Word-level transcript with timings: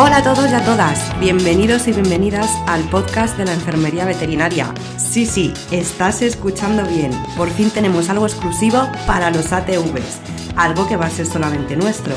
Hola 0.00 0.18
a 0.18 0.22
todos 0.22 0.48
y 0.48 0.54
a 0.54 0.64
todas, 0.64 1.18
bienvenidos 1.18 1.88
y 1.88 1.92
bienvenidas 1.92 2.48
al 2.68 2.88
podcast 2.88 3.36
de 3.36 3.44
la 3.44 3.52
Enfermería 3.52 4.04
Veterinaria. 4.04 4.72
Sí, 4.96 5.26
sí, 5.26 5.52
estás 5.72 6.22
escuchando 6.22 6.84
bien, 6.86 7.10
por 7.36 7.50
fin 7.50 7.68
tenemos 7.68 8.08
algo 8.08 8.24
exclusivo 8.24 8.78
para 9.08 9.32
los 9.32 9.52
ATVs, 9.52 10.20
algo 10.54 10.86
que 10.86 10.96
va 10.96 11.06
a 11.06 11.10
ser 11.10 11.26
solamente 11.26 11.74
nuestro. 11.74 12.14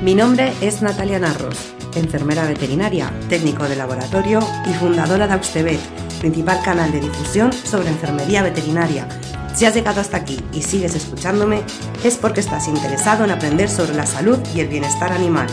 Mi 0.00 0.14
nombre 0.14 0.52
es 0.60 0.80
Natalia 0.80 1.18
Narros, 1.18 1.74
enfermera 1.96 2.44
veterinaria, 2.44 3.12
técnico 3.28 3.64
de 3.64 3.74
laboratorio 3.74 4.38
y 4.70 4.72
fundadora 4.74 5.26
de 5.26 5.32
Auxtevet, 5.32 5.80
principal 6.20 6.62
canal 6.62 6.92
de 6.92 7.00
difusión 7.00 7.52
sobre 7.52 7.88
enfermería 7.88 8.44
veterinaria. 8.44 9.08
Si 9.54 9.64
has 9.66 9.74
llegado 9.74 10.00
hasta 10.00 10.16
aquí 10.16 10.40
y 10.52 10.62
sigues 10.62 10.96
escuchándome, 10.96 11.62
es 12.02 12.16
porque 12.16 12.40
estás 12.40 12.66
interesado 12.66 13.24
en 13.24 13.30
aprender 13.30 13.70
sobre 13.70 13.94
la 13.94 14.04
salud 14.04 14.38
y 14.52 14.60
el 14.60 14.66
bienestar 14.66 15.12
animal. 15.12 15.46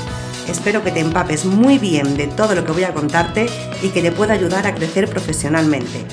Espero 0.47 0.83
que 0.83 0.91
te 0.91 1.01
empapes 1.01 1.45
muy 1.45 1.77
bien 1.77 2.17
de 2.17 2.25
todo 2.25 2.55
lo 2.55 2.65
que 2.65 2.71
voy 2.71 2.83
a 2.83 2.95
contarte 2.95 3.45
y 3.83 3.89
que 3.89 4.01
te 4.01 4.11
pueda 4.11 4.33
ayudar 4.33 4.65
a 4.65 4.73
crecer 4.73 5.07
profesionalmente. 5.07 6.03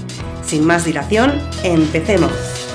Sin 0.44 0.66
más 0.66 0.84
dilación, 0.84 1.32
empecemos. 1.62 2.67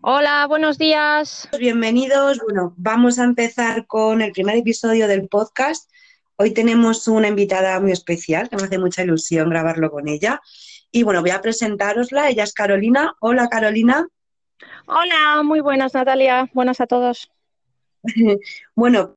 Hola, 0.00 0.46
buenos 0.46 0.78
días. 0.78 1.48
Bienvenidos. 1.58 2.40
Bueno, 2.44 2.74
vamos 2.76 3.18
a 3.18 3.24
empezar 3.24 3.86
con 3.86 4.20
el 4.20 4.32
primer 4.32 4.56
episodio 4.56 5.08
del 5.08 5.28
podcast. 5.28 5.90
Hoy 6.36 6.52
tenemos 6.52 7.08
una 7.08 7.28
invitada 7.28 7.80
muy 7.80 7.92
especial, 7.92 8.48
que 8.48 8.56
me 8.56 8.64
hace 8.64 8.78
mucha 8.78 9.02
ilusión 9.02 9.50
grabarlo 9.50 9.90
con 9.90 10.08
ella. 10.08 10.40
Y 10.92 11.02
bueno, 11.02 11.20
voy 11.20 11.30
a 11.30 11.40
presentarosla. 11.40 12.28
Ella 12.28 12.44
es 12.44 12.52
Carolina. 12.52 13.14
Hola, 13.20 13.48
Carolina. 13.48 14.06
Hola, 14.86 15.42
muy 15.42 15.60
buenas, 15.60 15.94
Natalia. 15.94 16.48
Buenas 16.52 16.80
a 16.80 16.86
todos. 16.86 17.30
bueno, 18.74 19.14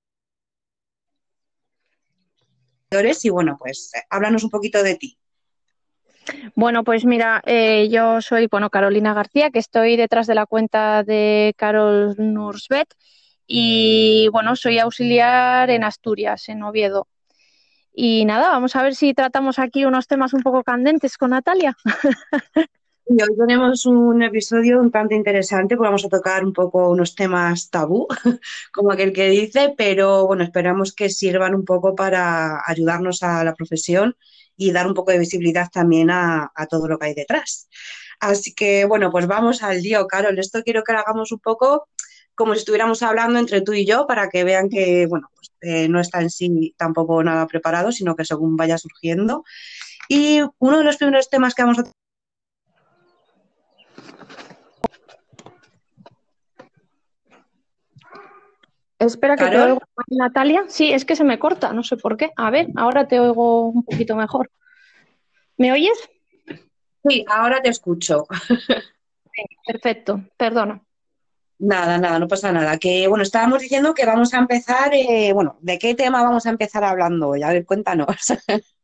y 3.24 3.30
bueno, 3.30 3.58
pues 3.58 3.92
háblanos 4.10 4.44
un 4.44 4.50
poquito 4.50 4.84
de 4.84 4.96
ti. 4.96 5.18
Bueno, 6.56 6.84
pues 6.84 7.06
mira, 7.06 7.42
eh, 7.46 7.90
yo 7.90 8.22
soy, 8.22 8.48
bueno, 8.48 8.70
Carolina 8.70 9.14
García, 9.14 9.52
que 9.52 9.60
estoy 9.60 9.98
detrás 9.98 10.28
de 10.28 10.36
la 10.36 10.46
cuenta 10.46 11.04
de 11.04 11.54
Carol 11.58 12.16
Nursbet 12.18 12.88
y, 13.48 14.30
bueno, 14.32 14.56
soy 14.56 14.80
auxiliar 14.80 15.70
en 15.70 15.84
Asturias, 15.84 16.50
en 16.50 16.64
Oviedo. 16.64 17.08
Y 17.94 18.26
nada, 18.26 18.50
vamos 18.50 18.76
a 18.76 18.84
ver 18.84 18.96
si 18.96 19.14
tratamos 19.14 19.60
aquí 19.60 19.86
unos 19.86 20.08
temas 20.08 20.34
un 20.34 20.42
poco 20.42 20.64
candentes 20.64 21.18
con 21.18 21.32
Natalia. 21.32 21.76
Y 23.08 23.22
hoy 23.22 23.36
tenemos 23.38 23.86
un 23.86 24.24
episodio 24.24 24.80
un 24.80 24.90
tanto 24.90 25.16
interesante, 25.16 25.76
porque 25.76 25.88
vamos 25.88 26.06
a 26.06 26.10
tocar 26.10 26.46
un 26.46 26.54
poco 26.54 26.90
unos 26.90 27.14
temas 27.14 27.70
tabú, 27.70 28.08
como 28.74 28.92
aquel 28.92 29.12
que 29.12 29.30
dice, 29.30 29.74
pero 29.76 30.28
bueno, 30.28 30.44
esperamos 30.44 30.94
que 30.94 31.10
sirvan 31.10 31.54
un 31.54 31.66
poco 31.66 31.94
para 31.94 32.62
ayudarnos 32.66 33.22
a 33.24 33.44
la 33.44 33.54
profesión 33.54 34.16
y 34.58 34.72
dar 34.72 34.88
un 34.88 34.94
poco 34.94 35.12
de 35.12 35.20
visibilidad 35.20 35.68
también 35.72 36.10
a, 36.12 36.52
todo 36.70 36.88
lo 36.88 36.98
que 36.98 37.08
hay 37.08 37.14
detrás. 37.14 37.68
Así 38.20 38.54
que 38.54 38.86
bueno, 38.86 39.12
pues 39.12 39.28
vamos 39.28 39.64
al 39.64 39.82
lío, 39.82 40.08
Carol. 40.08 40.38
Esto 40.38 40.64
quiero 40.64 40.84
que 40.84 40.94
lo 40.94 41.00
hagamos 41.00 41.32
un 41.32 41.40
poco 41.40 41.88
como 42.36 42.54
si 42.54 42.60
estuviéramos 42.60 43.04
hablando 43.04 43.40
entre 43.40 43.62
tú 43.62 43.74
y 43.74 43.86
yo 43.86 44.08
para 44.08 44.30
que 44.30 44.44
vean 44.44 44.70
que, 44.70 45.06
bueno, 45.08 45.30
pues, 45.36 45.52
eh, 45.62 45.88
no 45.90 46.00
está 46.00 46.22
en 46.22 46.30
sí 46.30 46.74
tampoco 46.78 47.24
nada 47.24 47.46
preparado, 47.48 47.92
sino 47.92 48.16
que 48.16 48.26
según 48.26 48.58
vaya 48.58 48.78
surgiendo. 48.78 49.44
Y 50.08 50.42
uno 50.60 50.80
de 50.80 50.84
los 50.84 50.98
primeros 50.98 51.30
temas 51.30 51.54
que 51.54 51.64
vamos 51.64 51.80
a 51.80 51.84
Espera 59.02 59.36
que 59.36 59.50
te 59.50 59.58
oigo, 59.58 59.82
Natalia. 60.10 60.66
Sí, 60.68 60.94
es 60.94 61.06
que 61.06 61.16
se 61.16 61.24
me 61.24 61.40
corta, 61.40 61.74
no 61.74 61.82
sé 61.82 61.98
por 61.98 62.18
qué. 62.18 62.30
A 62.38 62.52
ver, 62.52 62.68
ahora 62.76 63.08
te 63.08 63.20
oigo 63.20 63.70
un 63.70 63.84
poquito 63.84 64.16
mejor. 64.16 64.52
¿Me 65.58 65.72
oyes? 65.72 65.98
Sí, 67.08 67.26
ahora 67.28 67.60
te 67.64 67.70
escucho. 67.70 68.28
Perfecto, 69.66 70.22
perdona. 70.38 70.84
Nada, 71.58 71.98
nada, 71.98 72.20
no 72.20 72.28
pasa 72.28 72.52
nada. 72.52 72.78
Que 72.78 73.08
bueno, 73.08 73.24
estábamos 73.24 73.62
diciendo 73.62 73.96
que 73.96 74.06
vamos 74.06 74.36
a 74.36 74.38
empezar, 74.38 74.94
eh, 74.94 75.34
bueno, 75.34 75.58
¿de 75.62 75.80
qué 75.80 75.96
tema 75.96 76.22
vamos 76.22 76.46
a 76.46 76.52
empezar 76.52 76.84
hablando 76.84 77.30
hoy? 77.30 77.42
A 77.42 77.50
ver, 77.50 77.66
cuéntanos. 77.66 78.08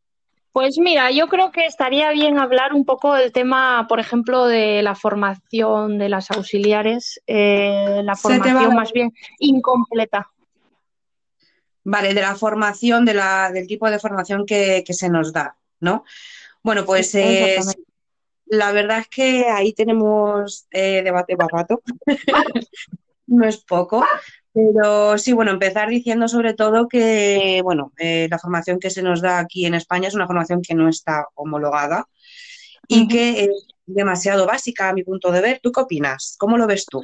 Pues 0.57 0.79
mira, 0.79 1.12
yo 1.12 1.28
creo 1.28 1.51
que 1.51 1.68
estaría 1.68 2.09
bien 2.13 2.40
hablar 2.40 2.73
un 2.73 2.84
poco 2.84 3.13
del 3.13 3.31
tema, 3.31 3.85
por 3.88 4.00
ejemplo, 4.00 4.47
de 4.47 4.81
la 4.81 4.95
formación 4.95 6.00
de 6.00 6.09
las 6.09 6.31
auxiliares, 6.31 7.22
eh, 7.28 8.01
la 8.03 8.16
formación 8.16 8.73
más 8.73 8.91
bien 8.91 9.13
incompleta. 9.38 10.31
Vale, 11.84 12.16
de 12.16 12.22
la 12.22 12.34
formación, 12.34 13.06
de 13.06 13.13
la, 13.13 13.51
del 13.51 13.68
tipo 13.68 13.88
de 13.88 14.00
formación 14.00 14.47
que, 14.47 14.84
se 14.90 15.09
nos 15.09 15.31
da, 15.31 15.56
¿no? 15.79 16.03
Bueno, 16.63 16.85
pues 16.88 17.13
eh, 17.13 17.59
la 18.47 18.72
verdad 18.72 19.01
es 19.01 19.09
que 19.09 19.45
ahí 19.51 19.74
tenemos 19.74 20.66
eh, 20.72 21.03
debate 21.03 21.35
barato, 21.35 21.84
no 23.28 23.47
es 23.47 23.57
poco. 23.57 24.03
Pero 24.57 25.19
sí, 25.19 25.34
bueno, 25.34 25.51
empezar 25.51 25.88
diciendo 25.88 26.28
sobre 26.28 26.56
todo 26.56 26.88
que, 26.88 27.62
bueno, 27.63 27.94
eh, 28.00 28.28
la 28.31 28.40
formación 28.40 28.79
que 28.79 28.90
se 28.90 29.03
nos 29.03 29.22
da 29.22 29.38
aquí 29.38 29.68
en 29.68 29.75
España 29.75 30.07
es 30.07 30.16
una 30.16 30.25
formación 30.25 30.63
que 30.63 30.73
no 30.73 30.90
está 30.90 31.28
homologada 31.35 32.07
y 32.88 33.07
que 33.07 33.44
es 33.44 33.68
demasiado 33.85 34.47
básica 34.47 34.90
a 34.90 34.94
mi 34.94 35.03
punto 35.03 35.31
de 35.31 35.41
ver. 35.41 35.59
¿Tú 35.62 35.72
qué 35.72 35.81
opinas? 35.81 36.38
¿Cómo 36.40 36.57
lo 36.57 36.66
ves 36.66 36.88
tú? 36.88 37.03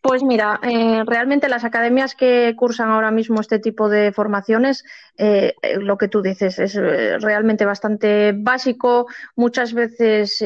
Pues 0.00 0.22
mira, 0.22 0.60
eh, 0.62 1.02
realmente 1.04 1.50
las 1.50 1.64
academias 1.64 2.14
que 2.14 2.54
cursan 2.56 2.88
ahora 2.88 3.10
mismo 3.10 3.42
este 3.42 3.58
tipo 3.58 3.90
de 3.90 4.10
formaciones, 4.10 4.82
eh, 5.18 5.56
lo 5.80 5.98
que 5.98 6.08
tú 6.08 6.22
dices 6.22 6.58
es 6.58 6.74
realmente 6.74 7.66
bastante 7.66 8.32
básico, 8.34 9.08
muchas 9.36 9.74
veces 9.74 10.42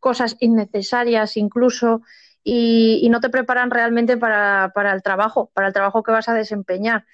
cosas 0.00 0.36
innecesarias 0.40 1.36
incluso 1.36 2.02
y, 2.44 3.08
no 3.10 3.20
te 3.20 3.30
preparan 3.30 3.70
realmente 3.70 4.18
para, 4.18 4.70
el 4.92 5.02
trabajo, 5.02 5.50
para 5.54 5.68
el 5.68 5.72
trabajo 5.72 6.02
que 6.02 6.12
vas 6.12 6.28
a 6.28 6.34
desempeñar. 6.34 7.06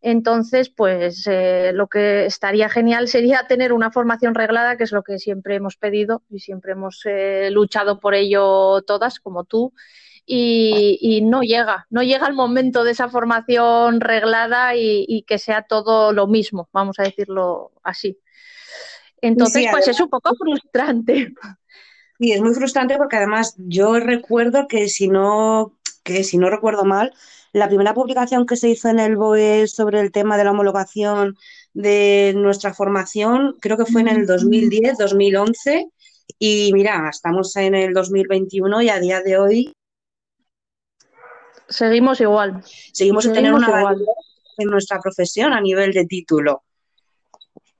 Entonces, 0.00 0.68
pues 0.68 1.24
eh, 1.28 1.70
lo 1.72 1.86
que 1.86 2.26
estaría 2.26 2.68
genial 2.68 3.06
sería 3.06 3.46
tener 3.46 3.72
una 3.72 3.92
formación 3.92 4.34
reglada, 4.34 4.76
que 4.76 4.82
es 4.82 4.90
lo 4.90 5.04
que 5.04 5.20
siempre 5.20 5.54
hemos 5.54 5.76
pedido 5.76 6.24
y 6.28 6.40
siempre 6.40 6.72
hemos 6.72 7.02
eh, 7.04 7.50
luchado 7.52 8.00
por 8.00 8.14
ello 8.14 8.82
todas, 8.82 9.20
como 9.20 9.44
tú. 9.44 9.72
Y, 10.26 11.20
no 11.24 11.42
llega, 11.42 11.86
no 11.90 12.02
llega 12.02 12.26
el 12.26 12.34
momento 12.34 12.84
de 12.84 12.92
esa 12.92 13.08
formación 13.08 14.00
reglada 14.00 14.74
y, 14.74 15.24
que 15.26 15.38
sea 15.38 15.62
todo 15.62 16.12
lo 16.12 16.26
mismo, 16.26 16.68
vamos 16.72 16.98
a 16.98 17.04
decirlo 17.04 17.72
así. 17.84 18.18
Entonces, 19.20 19.66
pues 19.70 19.86
es 19.86 20.00
un 20.00 20.08
poco 20.08 20.34
frustrante. 20.38 21.32
Sí, 22.22 22.30
es 22.30 22.40
muy 22.40 22.54
frustrante 22.54 22.96
porque 22.98 23.16
además 23.16 23.56
yo 23.58 23.98
recuerdo 23.98 24.68
que 24.68 24.88
si 24.88 25.08
no, 25.08 25.76
que 26.04 26.22
si 26.22 26.38
no 26.38 26.50
recuerdo 26.50 26.84
mal, 26.84 27.12
la 27.52 27.66
primera 27.66 27.94
publicación 27.94 28.46
que 28.46 28.54
se 28.54 28.68
hizo 28.68 28.88
en 28.88 29.00
el 29.00 29.16
BOE 29.16 29.66
sobre 29.66 29.98
el 29.98 30.12
tema 30.12 30.38
de 30.38 30.44
la 30.44 30.52
homologación 30.52 31.36
de 31.74 32.32
nuestra 32.36 32.74
formación, 32.74 33.56
creo 33.60 33.76
que 33.76 33.86
fue 33.86 34.02
en 34.02 34.08
el 34.08 34.26
2010, 34.26 34.98
2011, 34.98 35.88
y 36.38 36.72
mira, 36.72 37.08
estamos 37.10 37.56
en 37.56 37.74
el 37.74 37.92
2021 37.92 38.82
y 38.82 38.88
a 38.88 39.00
día 39.00 39.20
de 39.20 39.38
hoy 39.38 39.72
seguimos 41.68 42.20
igual. 42.20 42.62
Seguimos, 42.92 43.24
sin 43.24 43.32
tener 43.32 43.52
una 43.52 43.66
igual. 43.66 44.00
en 44.58 44.68
nuestra 44.68 45.00
profesión 45.00 45.52
a 45.52 45.60
nivel 45.60 45.92
de 45.92 46.04
título. 46.04 46.62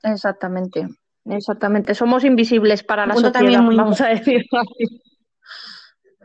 Exactamente. 0.02 0.88
Exactamente, 1.24 1.94
somos 1.94 2.24
invisibles 2.24 2.82
para 2.82 3.06
la 3.06 3.14
sociedad, 3.14 3.32
también 3.32 3.62
muy 3.62 3.76
vamos 3.76 4.00
a 4.00 4.08
decir. 4.08 4.44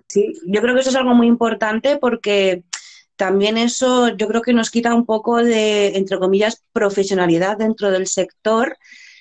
Sí, 0.08 0.34
yo 0.48 0.62
creo 0.62 0.74
que 0.74 0.82
eso 0.82 0.90
es 0.90 0.96
algo 0.96 1.14
muy 1.14 1.28
importante 1.28 1.98
porque 1.98 2.64
también 3.16 3.58
eso 3.58 4.10
yo 4.10 4.28
creo 4.28 4.42
que 4.42 4.54
nos 4.54 4.72
quita 4.72 4.94
un 4.96 5.06
poco 5.06 5.38
de, 5.38 5.98
entre 5.98 6.18
comillas, 6.18 6.64
profesionalidad 6.72 7.58
dentro 7.58 7.92
del 7.92 8.08
sector, 8.08 8.78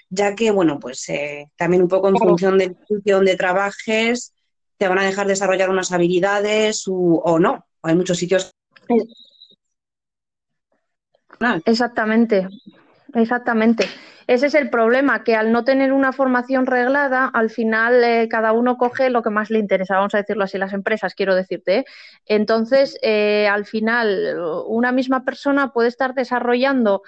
ya 0.08 0.34
que, 0.34 0.50
bueno, 0.50 0.78
pues 0.78 1.08
eh, 1.08 1.50
también 1.56 1.82
un 1.82 1.88
poco 1.88 2.08
en 2.08 2.16
función 2.16 2.58
de 2.58 2.76
donde 3.04 3.36
trabajes, 3.36 4.32
te 4.78 4.88
van 4.88 4.98
a 4.98 5.04
dejar 5.04 5.26
desarrollar 5.26 5.70
unas 5.70 5.92
habilidades 5.92 6.84
o 6.86 7.38
no. 7.38 7.66
Hay 7.82 7.94
muchos 7.94 8.18
sitios. 8.18 8.52
Exactamente, 11.64 12.48
exactamente. 13.16 13.88
Ese 14.26 14.46
es 14.46 14.54
el 14.54 14.70
problema, 14.70 15.22
que 15.22 15.36
al 15.36 15.52
no 15.52 15.64
tener 15.64 15.92
una 15.92 16.12
formación 16.12 16.66
reglada, 16.66 17.26
al 17.26 17.48
final 17.50 18.02
eh, 18.02 18.28
cada 18.28 18.52
uno 18.52 18.76
coge 18.76 19.08
lo 19.08 19.22
que 19.22 19.30
más 19.30 19.50
le 19.50 19.60
interesa, 19.60 19.96
vamos 19.96 20.14
a 20.14 20.18
decirlo 20.18 20.44
así, 20.44 20.58
las 20.58 20.72
empresas, 20.72 21.14
quiero 21.14 21.34
decirte. 21.36 21.78
¿eh? 21.78 21.84
Entonces, 22.26 22.98
eh, 23.02 23.46
al 23.48 23.66
final, 23.66 24.36
una 24.66 24.90
misma 24.90 25.24
persona 25.24 25.72
puede 25.72 25.88
estar 25.88 26.14
desarrollando 26.14 27.02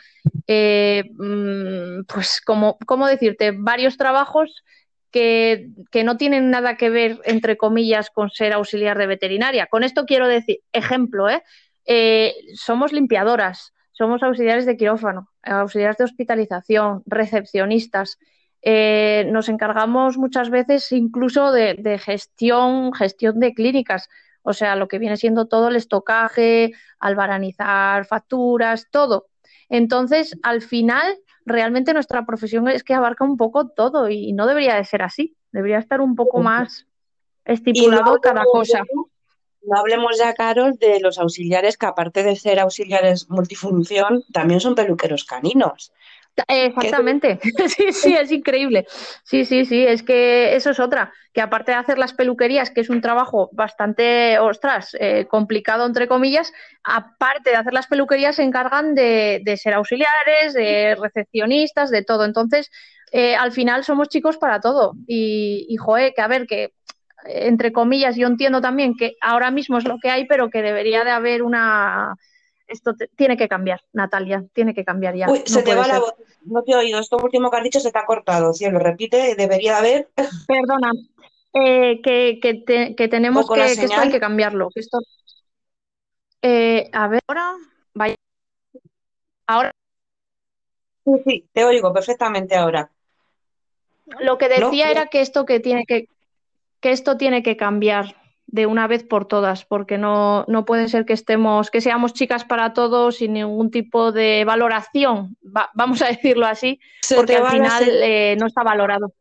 eh, 0.47 1.11
mm, 1.15 2.05
pues, 2.07 2.41
como, 2.41 2.79
¿cómo 2.87 3.07
decirte? 3.09 3.53
Varios 3.53 3.97
trabajos 3.97 4.63
que, 5.11 5.71
no 6.05 6.17
tienen 6.17 6.51
nada 6.51 6.77
que 6.77 6.91
ver, 6.91 7.21
entre 7.25 7.57
comillas, 7.57 8.11
con 8.11 8.31
ser 8.31 8.53
auxiliar 8.53 8.99
de 8.99 9.07
veterinaria. 9.07 9.67
Con 9.67 9.83
esto 9.85 10.05
quiero 10.05 10.29
decir, 10.29 10.59
ejemplo, 10.73 11.29
¿eh? 11.29 11.43
eh 11.87 12.35
somos 12.55 12.93
limpiadoras, 12.93 13.73
somos 13.99 14.23
auxiliares 14.23 14.65
de 14.65 14.77
quirófano, 14.77 15.29
auxiliares 15.43 15.99
de 15.99 16.05
hospitalización, 16.05 17.03
recepcionistas. 17.05 18.19
Eh, 18.63 19.27
nos 19.33 19.49
encargamos 19.49 20.17
muchas 20.17 20.51
veces 20.51 20.93
incluso 20.93 21.51
de, 21.51 21.99
gestión, 21.99 22.93
gestión 22.93 23.41
de 23.41 23.55
clínicas, 23.55 24.09
o 24.43 24.53
sea, 24.53 24.77
lo 24.77 24.87
que 24.87 25.01
viene 25.01 25.17
siendo 25.17 25.49
todo 25.49 25.67
el 25.67 25.75
estocaje, 25.75 26.73
albaranizar 27.01 28.05
facturas, 28.07 28.87
todo. 28.93 29.27
Entonces, 29.69 30.39
al 30.45 30.63
final, 30.63 31.19
realmente 31.45 31.93
nuestra 31.93 32.25
profesión 32.25 32.69
es 32.69 32.85
que 32.85 32.95
abarca 32.95 33.25
un 33.25 33.37
poco 33.37 33.67
todo 33.67 34.09
y 34.09 34.33
no 34.33 34.47
debería 34.47 34.77
de 34.77 34.85
ser 34.85 35.03
así, 35.03 35.37
debería 35.51 35.79
estar 35.79 36.01
un 36.01 36.15
poco 36.15 36.41
más 36.41 36.87
estipulado 37.45 38.21
cada 38.21 38.45
cosa. 38.45 38.85
No 39.63 39.79
hablemos 39.79 40.19
ya, 40.19 40.35
Carol, 40.35 40.77
de 40.79 41.01
los 41.01 41.19
auxiliares 41.19 41.77
que 41.77 41.87
aparte 41.87 42.23
de 42.23 42.37
ser 42.37 42.59
auxiliares 42.61 43.29
multifunción, 43.29 44.23
también 44.33 44.61
son 44.61 44.75
peluqueros 44.75 45.25
caninos. 45.25 45.93
Exactamente, 46.47 47.41
sí, 47.69 47.93
sí, 47.93 48.15
es 48.15 48.31
increíble. 48.31 48.87
Sí, 49.25 49.45
sí, 49.45 49.65
sí, 49.65 49.85
es 49.85 50.03
que 50.03 50.55
eso 50.55 50.71
es 50.71 50.79
otra, 50.79 51.13
que 51.33 51.41
aparte 51.41 51.73
de 51.73 51.79
hacer 51.79 51.99
las 51.99 52.13
peluquerías, 52.13 52.71
que 52.71 52.81
es 52.81 52.91
un 52.91 53.01
trabajo 53.01 53.51
bastante, 53.53 54.39
ostras, 54.39 54.97
eh, 55.01 55.27
complicado 55.29 55.87
entre 55.87 56.07
comillas, 56.07 56.53
aparte 56.85 57.51
de 57.51 57.57
hacer 57.57 57.73
las 57.73 57.87
peluquerías 57.87 58.37
se 58.37 58.45
encargan 58.45 58.95
de, 58.95 59.43
ser 59.61 59.75
auxiliares, 59.75 60.55
de 60.55 60.97
recepcionistas, 61.01 61.91
de 61.91 62.05
todo. 62.05 62.25
Entonces, 62.25 62.71
eh, 63.11 63.35
al 63.35 63.53
final 63.53 63.85
somos 63.85 64.09
chicos 64.09 64.37
para 64.37 64.61
todo. 64.61 64.95
Y, 65.07 65.67
y 65.69 65.77
joe, 65.77 66.13
que 66.15 66.23
a 66.23 66.29
ver, 66.29 66.47
que 66.47 66.73
entre 67.25 67.73
comillas, 67.73 68.17
yo 68.17 68.27
entiendo 68.27 68.61
también 68.61 68.95
que 68.97 69.17
ahora 69.21 69.51
mismo 69.51 69.79
es 69.79 69.85
lo 69.85 69.99
que 69.99 70.11
hay, 70.11 70.27
pero 70.27 70.51
que 70.51 70.63
debería 70.63 71.05
de 71.05 71.11
haber 71.11 71.43
una 71.43 72.15
esto 72.69 72.95
tiene 73.17 73.37
que 73.37 73.49
cambiar, 73.49 73.81
Natalia, 73.93 74.45
tiene 74.53 74.75
que 74.75 74.85
cambiar 74.85 75.17
ya. 75.17 75.31
Uy, 75.31 75.43
se 75.47 75.63
te 75.63 75.75
va 75.75 75.87
la 75.89 76.01
voz, 76.01 76.15
no 76.43 76.63
te 76.63 76.73
he 76.73 76.77
oído, 76.77 77.01
esto 77.01 77.17
último 77.17 77.51
que 77.51 77.57
has 77.57 77.63
dicho 77.63 77.81
se 77.81 77.91
te 77.91 77.99
ha 77.99 78.05
cortado, 78.05 78.53
lo 78.61 78.79
repite, 78.79 79.35
debería 79.37 79.79
haber. 79.79 80.09
Perdona, 80.47 80.93
eh, 81.55 82.01
que, 82.03 82.39
que, 82.41 83.09
tenemos 83.09 83.49
que, 83.49 83.55
que 83.55 83.85
esto 83.85 84.01
hay 84.01 84.11
que 84.11 84.21
cambiarlo. 84.21 84.69
Que 84.69 84.81
esto... 84.81 84.99
Eh, 86.43 86.91
a 86.93 87.09
ver, 87.09 87.23
ahora, 87.27 87.57
vaya. 87.95 88.15
Ahora. 89.47 89.73
Sí, 91.05 91.13
sí, 91.25 91.49
te 91.53 91.65
oigo 91.65 91.93
perfectamente 91.93 92.55
ahora. 92.55 92.91
Lo 94.21 94.39
que 94.39 94.49
decía 94.49 94.91
era 94.91 95.07
que 95.07 95.21
esto 95.21 95.47
que 95.47 95.59
tiene 95.59 95.85
que, 95.87 96.09
que 96.81 96.93
esto 96.93 97.17
tiene 97.17 97.43
que 97.43 97.57
cambiar 97.57 98.17
de 98.47 98.67
una 98.67 98.87
vez 98.87 99.05
por 99.05 99.27
todas, 99.27 99.65
porque 99.67 99.99
no, 99.99 100.45
no 100.49 100.65
puede 100.65 100.89
ser 100.89 101.05
que 101.05 101.13
estemos, 101.13 101.71
que 101.71 101.83
seamos 101.83 102.15
chicas 102.15 102.45
para 102.45 102.73
todos 102.73 103.17
sin 103.17 103.35
ningún 103.35 103.71
tipo 103.71 104.11
de 104.11 104.45
valoración, 104.47 105.37
vamos 105.75 106.01
a 106.03 106.07
decirlo 106.09 106.47
así, 106.47 106.81
porque 107.15 107.37
al 107.37 107.51
final 107.51 107.85
eh, 107.89 108.37
no 108.39 108.47
está 108.47 108.63
valorado. 108.63 109.13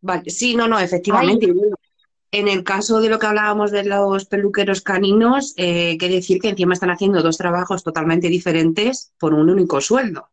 Vale, 0.00 0.30
sí, 0.30 0.56
no, 0.56 0.66
no, 0.66 0.78
efectivamente. 0.78 1.52
En 2.30 2.46
el 2.46 2.62
caso 2.62 3.00
de 3.00 3.08
lo 3.08 3.18
que 3.18 3.26
hablábamos 3.26 3.70
de 3.70 3.84
los 3.84 4.26
peluqueros 4.26 4.82
caninos, 4.82 5.54
eh, 5.56 5.96
que 5.96 6.08
decir 6.08 6.40
que 6.40 6.50
encima 6.50 6.74
están 6.74 6.90
haciendo 6.90 7.22
dos 7.22 7.38
trabajos 7.38 7.82
totalmente 7.82 8.28
diferentes 8.28 9.12
por 9.18 9.32
un 9.32 9.48
único 9.48 9.80
sueldo 9.80 10.28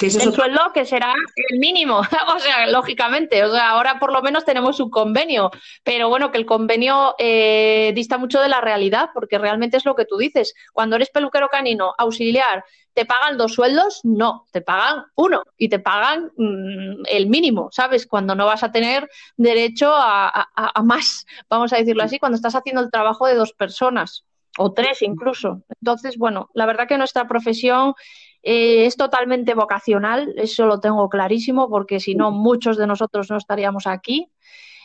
el 0.00 0.34
sueldo 0.34 0.72
que 0.72 0.84
será 0.84 1.14
el 1.50 1.58
mínimo, 1.58 1.98
o 2.34 2.38
sea, 2.38 2.66
lógicamente, 2.68 3.44
o 3.44 3.52
sea, 3.52 3.70
ahora 3.70 3.98
por 3.98 4.12
lo 4.12 4.22
menos 4.22 4.44
tenemos 4.44 4.80
un 4.80 4.90
convenio, 4.90 5.50
pero 5.82 6.08
bueno, 6.08 6.30
que 6.30 6.38
el 6.38 6.46
convenio 6.46 7.14
eh, 7.18 7.92
dista 7.94 8.18
mucho 8.18 8.40
de 8.40 8.48
la 8.48 8.60
realidad, 8.60 9.10
porque 9.12 9.38
realmente 9.38 9.76
es 9.76 9.84
lo 9.84 9.94
que 9.94 10.04
tú 10.04 10.16
dices. 10.16 10.54
Cuando 10.72 10.96
eres 10.96 11.10
peluquero 11.10 11.48
canino, 11.48 11.92
auxiliar, 11.98 12.64
¿te 12.94 13.04
pagan 13.04 13.36
dos 13.36 13.54
sueldos? 13.54 14.00
No, 14.04 14.46
te 14.52 14.60
pagan 14.60 15.04
uno 15.16 15.42
y 15.56 15.68
te 15.68 15.78
pagan 15.78 16.30
mm, 16.36 17.02
el 17.06 17.26
mínimo, 17.26 17.68
¿sabes? 17.72 18.06
Cuando 18.06 18.34
no 18.34 18.46
vas 18.46 18.62
a 18.62 18.72
tener 18.72 19.08
derecho 19.36 19.92
a, 19.94 20.48
a 20.54 20.82
más, 20.82 21.26
vamos 21.48 21.72
a 21.72 21.76
decirlo 21.76 22.02
así, 22.02 22.18
cuando 22.18 22.36
estás 22.36 22.54
haciendo 22.54 22.80
el 22.80 22.90
trabajo 22.90 23.26
de 23.26 23.34
dos 23.34 23.52
personas 23.52 24.24
o 24.58 24.72
tres 24.72 25.02
incluso. 25.02 25.62
Entonces, 25.80 26.16
bueno, 26.16 26.50
la 26.54 26.66
verdad 26.66 26.88
que 26.88 26.98
nuestra 26.98 27.26
profesión 27.26 27.94
eh, 28.42 28.86
es 28.86 28.96
totalmente 28.96 29.54
vocacional, 29.54 30.32
eso 30.36 30.66
lo 30.66 30.80
tengo 30.80 31.08
clarísimo, 31.08 31.68
porque 31.68 32.00
si 32.00 32.14
no, 32.14 32.30
muchos 32.30 32.76
de 32.76 32.86
nosotros 32.86 33.30
no 33.30 33.36
estaríamos 33.36 33.86
aquí. 33.86 34.28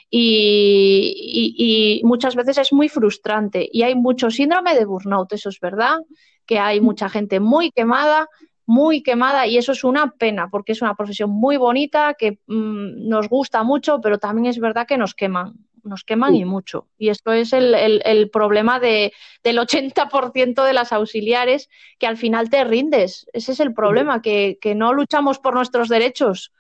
Y, 0.10 2.02
muchas 2.06 2.36
veces 2.36 2.57
es 2.60 2.72
muy 2.72 2.90
frustrante 2.90 3.68
y 3.72 3.81
hay 3.81 3.96
mucho 3.96 4.30
síndrome 4.30 4.75
de 4.75 4.86
burnout, 4.86 5.34
eso 5.34 5.50
es 5.50 5.60
verdad, 5.60 5.98
que 6.46 6.60
hay 6.60 6.80
mucha 6.80 7.10
gente 7.10 7.40
muy 7.40 7.72
quemada, 7.72 8.28
muy 8.66 9.02
quemada 9.04 9.48
y 9.48 9.58
eso 9.58 9.72
es 9.72 9.84
una 9.84 10.12
pena 10.12 10.50
porque 10.50 10.72
es 10.74 10.81
una 10.81 10.96
profesión 10.96 11.31
muy 11.31 11.58
bonita 11.58 12.13
que 12.13 12.40
mm, 12.48 13.08
nos 13.10 13.28
gusta 13.30 13.63
mucho, 13.63 14.00
pero 14.01 14.19
también 14.19 14.46
es 14.46 14.60
verdad 14.60 14.88
que 14.88 14.98
nos 14.98 15.16
queman 15.16 15.56
nos 15.86 16.04
queman 16.04 16.36
y 16.36 16.46
mucho. 16.46 16.88
Y 16.98 17.10
esto 17.10 17.32
es 17.32 17.54
el, 17.54 18.30
problema 18.32 18.80
de, 18.80 19.14
del 19.44 19.58
80% 19.58 20.64
de 20.64 20.74
las 20.74 20.92
auxiliares 20.92 21.70
que 22.00 22.08
al 22.08 22.18
final 22.18 22.50
te 22.50 22.64
rindes. 22.64 23.28
Ese 23.34 23.54
es 23.54 23.60
el 23.60 23.74
problema, 23.74 24.22
que, 24.22 24.58
no 24.76 24.94
luchamos 24.94 25.40
por 25.40 25.54
nuestros 25.54 25.90
derechos. 25.90 26.52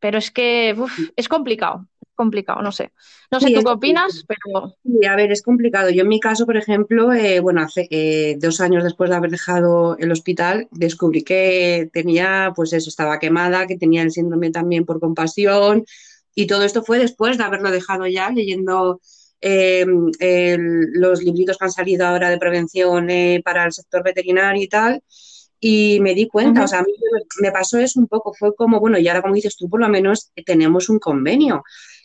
Pero 0.00 0.18
es 0.18 0.30
que 0.30 0.76
es 1.16 1.28
complicado, 1.28 1.86
complicado, 2.14 2.60
no 2.62 2.72
sé. 2.72 2.92
No 3.30 3.40
sé 3.40 3.52
tú 3.52 3.62
qué 3.62 3.70
opinas, 3.70 4.24
pero... 4.26 4.76
Sí, 4.82 5.06
a 5.06 5.16
ver, 5.16 5.32
es 5.32 5.42
complicado. 5.42 5.90
Yo 5.90 6.02
en 6.02 6.08
mi 6.08 6.20
caso, 6.20 6.44
por 6.46 6.56
ejemplo, 6.56 7.12
eh, 7.12 7.40
bueno, 7.40 7.62
hace 7.62 7.88
eh, 7.90 8.36
dos 8.38 8.60
años 8.60 8.84
después 8.84 9.08
de 9.08 9.16
haber 9.16 9.30
dejado 9.30 9.96
el 9.98 10.12
hospital, 10.12 10.68
descubrí 10.70 11.22
que 11.22 11.88
tenía, 11.92 12.52
pues 12.54 12.72
eso, 12.72 12.90
estaba 12.90 13.18
quemada, 13.18 13.66
que 13.66 13.78
tenía 13.78 14.02
el 14.02 14.10
síndrome 14.10 14.50
también 14.50 14.84
por 14.84 15.00
compasión, 15.00 15.84
y 16.34 16.46
todo 16.46 16.64
esto 16.64 16.82
fue 16.82 16.98
después 16.98 17.38
de 17.38 17.44
haberlo 17.44 17.70
dejado 17.70 18.06
ya 18.06 18.30
leyendo 18.30 19.00
eh, 19.40 19.84
los 19.86 21.22
libritos 21.22 21.58
que 21.58 21.64
han 21.66 21.70
salido 21.70 22.06
ahora 22.06 22.30
de 22.30 22.38
prevención 22.38 23.10
eh, 23.10 23.42
para 23.44 23.66
el 23.66 23.72
sector 23.72 24.02
veterinario 24.02 24.62
y 24.62 24.68
tal. 24.68 25.02
Y 25.60 25.98
me 26.00 26.14
di 26.14 26.28
cuenta, 26.28 26.64
o 26.64 26.68
sea, 26.68 26.80
a 26.80 26.82
mí 26.82 26.92
me 27.40 27.52
pasó 27.52 27.78
eso 27.78 27.98
un 27.98 28.06
poco, 28.06 28.34
fue 28.34 28.54
como, 28.54 28.80
bueno, 28.80 28.98
y 28.98 29.08
ahora 29.08 29.22
como 29.22 29.34
dices 29.34 29.56
tú, 29.56 29.68
por 29.68 29.80
lo 29.80 29.88
menos 29.88 30.30
tenemos 30.44 30.88
un 30.88 30.98
convenio, 30.98 31.62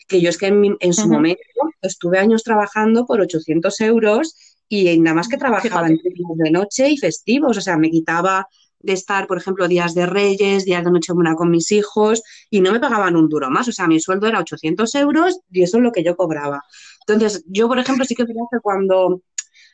que 0.08 0.20
yo 0.20 0.30
es 0.30 0.38
que 0.38 0.46
en, 0.46 0.92
su 0.94 1.08
momento 1.08 1.42
estuve 1.82 2.18
años 2.18 2.42
trabajando 2.42 3.04
por 3.06 3.20
800 3.20 3.80
euros 3.82 4.34
y 4.68 4.98
nada 5.00 5.16
más 5.16 5.28
que 5.28 5.36
trabajaba 5.36 5.88
en 5.88 5.98
de 5.98 6.50
noche 6.50 6.88
y 6.88 6.96
festivos, 6.96 7.58
o 7.58 7.60
sea, 7.60 7.76
me 7.76 7.90
quitaba 7.90 8.46
de 8.80 8.92
estar, 8.94 9.26
por 9.26 9.38
ejemplo, 9.38 9.68
días 9.68 9.94
de 9.94 10.06
Reyes, 10.06 10.64
días 10.64 10.84
de 10.84 10.90
Nochebuena 10.90 11.34
con 11.34 11.50
mis 11.50 11.70
hijos 11.72 12.22
y 12.48 12.60
no 12.60 12.72
me 12.72 12.80
pagaban 12.80 13.16
un 13.16 13.28
duro 13.28 13.50
más. 13.50 13.68
O 13.68 13.72
sea, 13.72 13.86
mi 13.86 14.00
sueldo 14.00 14.26
era 14.26 14.40
800 14.40 14.94
euros 14.96 15.40
y 15.50 15.62
eso 15.62 15.76
es 15.76 15.82
lo 15.82 15.92
que 15.92 16.02
yo 16.02 16.16
cobraba. 16.16 16.62
Entonces, 17.06 17.44
yo, 17.46 17.68
por 17.68 17.78
ejemplo, 17.78 18.04
sí 18.04 18.14
que 18.14 18.24
creo 18.24 18.48
que 18.50 18.60
cuando 18.60 19.22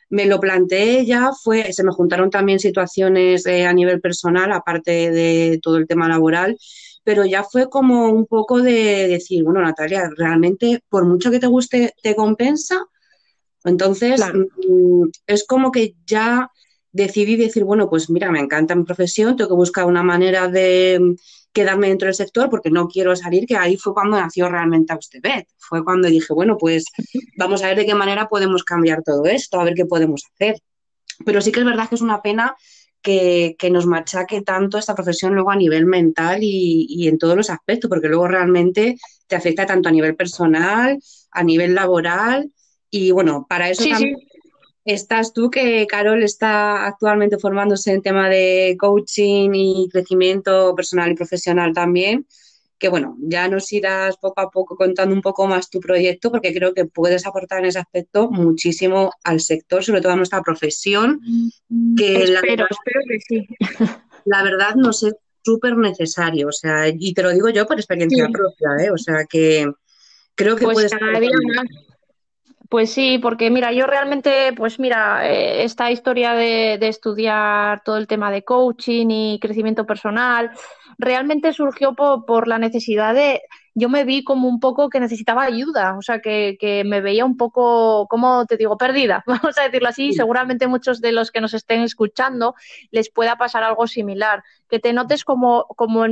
me 0.09 0.25
lo 0.25 0.39
planteé 0.39 1.05
ya 1.05 1.31
fue, 1.31 1.71
se 1.73 1.83
me 1.83 1.91
juntaron 1.91 2.29
también 2.29 2.59
situaciones 2.59 3.45
eh, 3.45 3.65
a 3.65 3.73
nivel 3.73 3.99
personal, 4.01 4.51
aparte 4.51 5.11
de 5.11 5.59
todo 5.61 5.77
el 5.77 5.87
tema 5.87 6.07
laboral, 6.07 6.57
pero 7.03 7.25
ya 7.25 7.43
fue 7.43 7.69
como 7.69 8.09
un 8.09 8.25
poco 8.25 8.61
de 8.61 9.07
decir, 9.07 9.43
bueno, 9.43 9.61
Natalia, 9.61 10.09
realmente, 10.15 10.81
por 10.89 11.05
mucho 11.05 11.31
que 11.31 11.39
te 11.39 11.47
guste, 11.47 11.93
te 12.01 12.15
compensa. 12.15 12.85
Entonces, 13.63 14.21
mm, 14.21 15.09
es 15.25 15.45
como 15.45 15.71
que 15.71 15.95
ya 16.05 16.51
decidí 16.97 17.35
decir, 17.35 17.63
bueno, 17.63 17.89
pues 17.89 18.09
mira, 18.09 18.31
me 18.31 18.39
encanta 18.39 18.75
mi 18.75 18.83
profesión, 18.83 19.37
tengo 19.37 19.49
que 19.49 19.55
buscar 19.55 19.85
una 19.85 20.03
manera 20.03 20.47
de 20.47 21.15
quedarme 21.53 21.87
dentro 21.87 22.07
del 22.07 22.15
sector 22.15 22.49
porque 22.49 22.71
no 22.71 22.87
quiero 22.87 23.15
salir, 23.15 23.45
que 23.45 23.55
ahí 23.55 23.77
fue 23.77 23.93
cuando 23.93 24.19
nació 24.19 24.49
realmente 24.49 24.93
Austebet. 24.93 25.47
Fue 25.57 25.83
cuando 25.83 26.07
dije, 26.07 26.33
bueno, 26.33 26.57
pues 26.57 26.85
vamos 27.37 27.63
a 27.63 27.67
ver 27.67 27.77
de 27.77 27.85
qué 27.85 27.95
manera 27.95 28.27
podemos 28.27 28.63
cambiar 28.63 29.03
todo 29.03 29.25
esto, 29.25 29.59
a 29.59 29.63
ver 29.63 29.75
qué 29.75 29.85
podemos 29.85 30.23
hacer. 30.33 30.59
Pero 31.25 31.41
sí 31.41 31.51
que 31.51 31.59
es 31.59 31.65
verdad 31.65 31.87
que 31.87 31.95
es 31.95 32.01
una 32.01 32.21
pena 32.21 32.55
que, 33.01 33.55
nos 33.71 33.85
machaque 33.85 34.41
tanto 34.41 34.77
esta 34.77 34.95
profesión 34.95 35.33
luego 35.33 35.51
a 35.51 35.55
nivel 35.55 35.85
mental 35.85 36.39
y, 36.41 37.07
en 37.07 37.17
todos 37.17 37.37
los 37.37 37.49
aspectos, 37.49 37.89
porque 37.89 38.07
luego 38.07 38.27
realmente 38.27 38.97
te 39.27 39.35
afecta 39.35 39.65
tanto 39.65 39.89
a 39.89 39.91
nivel 39.91 40.15
personal, 40.15 40.99
a 41.31 41.43
nivel 41.43 41.75
laboral. 41.75 42.51
Y 42.89 43.11
bueno, 43.11 43.45
para 43.47 43.69
eso 43.69 43.83
también 43.87 44.15
estás 44.87 45.33
tú, 45.33 45.51
que 45.51 45.85
Carol 45.85 46.23
está 46.23 46.85
actualmente 46.85 47.37
formándose 47.37 47.91
en 47.91 48.01
tema 48.01 48.29
de 48.29 48.75
coaching 48.79 49.51
y 49.53 49.89
crecimiento 49.91 50.73
personal 50.75 51.11
y 51.11 51.15
profesional 51.15 51.73
también. 51.73 52.25
que 52.79 52.89
bueno, 52.89 53.17
ya 53.19 53.47
nos 53.47 53.73
irás 53.73 54.17
poco 54.17 54.39
a 54.39 54.51
poco 54.51 54.75
contando 54.75 55.15
un 55.15 55.21
poco 55.21 55.47
más 55.47 55.69
tu 55.71 55.79
proyecto 55.79 56.31
porque 56.31 56.53
creo 56.53 56.75
que 56.75 56.85
puedes 56.85 57.25
aportar 57.25 57.59
en 57.59 57.65
ese 57.65 57.79
aspecto 57.79 58.29
muchísimo 58.29 59.11
al 59.23 59.39
sector, 59.39 59.83
sobre 59.83 59.99
todo 59.99 60.13
a 60.13 60.15
nuestra 60.15 60.43
profesión, 60.43 61.19
que 61.97 62.27
la 62.27 62.41
verdad, 62.41 62.67
espero 62.69 63.01
que 63.09 63.19
sí. 63.19 63.47
La 64.25 64.43
verdad 64.43 64.75
nos 64.75 65.03
es 65.03 65.15
súper 65.41 65.77
necesario, 65.77 66.49
o 66.49 66.51
sea, 66.51 66.89
y 66.89 67.13
te 67.13 67.23
lo 67.23 67.31
digo 67.31 67.49
yo 67.49 67.65
por 67.65 67.77
experiencia 67.77 68.27
propia, 68.27 68.85
¿eh? 68.85 68.91
o 68.91 68.97
sea 68.97 69.25
que 69.25 69.65
creo 70.35 70.55
que 70.55 70.65
pues 70.65 70.75
puedes... 70.75 70.91
Pues 72.69 72.91
sí, 72.91 73.17
porque 73.17 73.49
mira, 73.49 73.71
yo 73.71 73.87
realmente, 73.87 74.51
pues 74.53 74.79
mira, 74.79 75.29
eh, 75.29 75.63
esta 75.63 75.89
historia 75.89 76.33
de, 76.33 76.77
de, 76.77 76.87
estudiar 76.89 77.81
todo 77.83 77.97
el 77.97 78.07
tema 78.07 78.29
de 78.29 78.43
coaching 78.43 79.07
y 79.09 79.39
crecimiento 79.39 79.85
personal, 79.85 80.51
realmente 80.97 81.53
surgió 81.53 81.93
por, 81.95 82.47
la 82.47 82.57
necesidad 82.59 83.13
de, 83.13 83.41
yo 83.79 83.89
me 83.89 84.05
vi 84.05 84.23
como 84.23 84.47
un 84.47 84.59
poco 84.59 84.89
que 84.89 84.99
necesitaba 84.99 85.43
ayuda, 85.43 85.99
o 85.99 86.01
sea, 86.01 86.19
que, 86.19 86.57
que 86.59 86.83
me 86.83 86.99
veía 86.99 87.25
un 87.25 87.37
poco, 87.37 88.07
como 88.07 88.47
te 88.47 88.57
digo, 88.57 88.75
perdida, 88.75 89.23
vamos 89.27 89.55
a 89.59 89.63
decirlo 89.63 89.89
así, 89.89 90.13
seguramente 90.13 90.65
muchos 90.65 90.99
de 90.99 91.11
los 91.11 91.29
que 91.29 91.41
nos 91.41 91.53
estén 91.53 91.81
escuchando 91.81 92.55
les 92.89 93.11
pueda 93.11 93.37
pasar 93.37 93.61
algo 93.63 93.85
similar, 93.85 94.43
que 94.67 94.79
te 94.79 94.93
notes 94.93 95.23
como, 95.23 95.65
como 95.75 96.07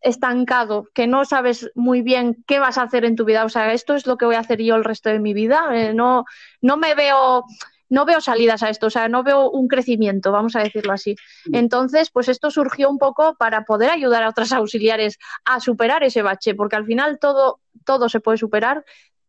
estancado, 0.00 0.86
que 0.94 1.08
no 1.08 1.24
sabes 1.24 1.72
muy 1.74 2.02
bien 2.02 2.44
qué 2.46 2.60
vas 2.60 2.78
a 2.78 2.82
hacer 2.82 3.04
en 3.04 3.16
tu 3.16 3.24
vida, 3.24 3.44
o 3.44 3.48
sea, 3.48 3.72
esto 3.72 3.96
es 3.96 4.06
lo 4.06 4.16
que 4.16 4.26
voy 4.26 4.36
a 4.36 4.40
hacer 4.40 4.62
yo 4.62 4.76
el 4.76 4.84
resto 4.84 5.08
de 5.08 5.18
mi 5.18 5.34
vida, 5.34 5.70
eh, 5.72 5.94
no, 5.94 6.24
no 6.60 6.76
me 6.76 6.94
veo 6.94 7.44
no 7.92 8.06
veo 8.06 8.22
salidas 8.22 8.62
a 8.62 8.70
esto, 8.70 8.86
o 8.86 8.90
sea, 8.90 9.06
no 9.08 9.22
veo 9.22 9.50
un 9.50 9.68
crecimiento, 9.68 10.32
vamos 10.32 10.56
a 10.56 10.62
decirlo 10.62 10.94
así. 10.94 11.14
Entonces, 11.52 12.10
pues 12.10 12.28
esto 12.30 12.50
surgió 12.50 12.88
un 12.88 12.96
poco 12.96 13.36
para 13.38 13.64
poder 13.64 13.90
ayudar 13.90 14.22
a 14.22 14.30
otras 14.30 14.50
auxiliares 14.52 15.18
a 15.44 15.60
superar 15.60 16.02
ese 16.02 16.22
bache, 16.22 16.54
porque 16.54 16.76
al 16.76 16.86
final 16.86 17.18
todo, 17.18 17.60
todo 17.84 18.08
se 18.08 18.20
puede 18.20 18.38
superar, 18.38 18.82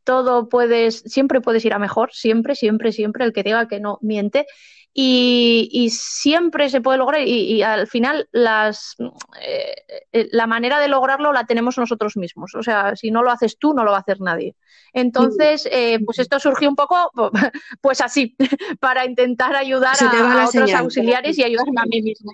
todo 0.05 0.47
puedes, 0.47 0.99
siempre 0.99 1.41
puedes 1.41 1.65
ir 1.65 1.73
a 1.73 1.79
mejor, 1.79 2.13
siempre, 2.13 2.55
siempre, 2.55 2.93
siempre, 2.93 3.25
el 3.25 3.33
que 3.33 3.43
diga 3.43 3.67
que 3.67 3.81
no 3.81 3.99
miente 4.01 4.45
y, 4.95 5.89
siempre 5.89 6.69
se 6.69 6.81
puede 6.81 6.99
lograr 6.99 7.21
y, 7.21 7.63
al 7.63 7.87
final 7.87 8.29
las, 8.31 8.95
eh, 9.41 9.73
eh, 10.11 10.29
la 10.31 10.45
manera 10.45 10.79
de 10.79 10.87
lograrlo 10.87 11.33
la 11.33 11.45
tenemos 11.45 11.77
nosotros 11.77 12.15
mismos. 12.15 12.53
O 12.53 12.61
sea, 12.61 12.95
si 12.95 13.09
no 13.09 13.23
lo 13.23 13.31
haces 13.31 13.57
tú, 13.57 13.73
no 13.73 13.83
lo 13.83 13.91
va 13.91 13.97
a 13.97 14.01
hacer 14.01 14.21
nadie. 14.21 14.55
Entonces, 14.93 15.67
eh, 15.71 15.99
pues 16.05 16.19
esto 16.19 16.39
surgió 16.39 16.69
un 16.69 16.75
poco, 16.75 17.11
pues 17.81 18.01
así, 18.01 18.35
para 18.79 19.05
intentar 19.05 19.55
ayudar 19.55 19.95
a, 19.99 20.47
otros 20.47 20.73
auxiliares 20.73 21.37
y 21.39 21.43
ayudarme 21.43 21.81
a 21.81 21.85
mí 21.85 22.01
mismo. 22.01 22.31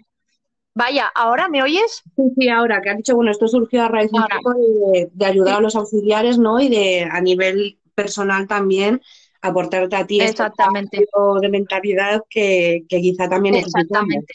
Vaya, 0.75 1.09
¿ahora 1.15 1.49
me 1.49 1.63
oyes? 1.63 2.03
Sí, 2.37 2.49
ahora, 2.49 2.81
que 2.81 2.89
has 2.89 2.97
dicho, 2.97 3.15
bueno, 3.15 3.31
esto 3.31 3.47
surgió 3.47 3.83
a 3.83 3.87
raíz 3.87 4.11
de, 4.11 5.09
de, 5.11 5.25
ayudar 5.25 5.57
a 5.57 5.61
los 5.61 5.75
auxiliares, 5.75 6.37
¿no? 6.37 6.59
Y 6.59 6.69
de 6.69 7.03
a 7.03 7.19
nivel 7.21 7.79
personal 7.95 8.47
también 8.47 9.01
aportarte 9.41 9.95
a 9.95 10.05
ti 10.05 10.19
este 10.19 10.31
Exactamente. 10.31 11.05
de 11.41 11.49
mentalidad 11.49 12.21
que, 12.29 12.83
quizá 12.87 13.29
también 13.29 13.55
Exactamente. 13.55 14.33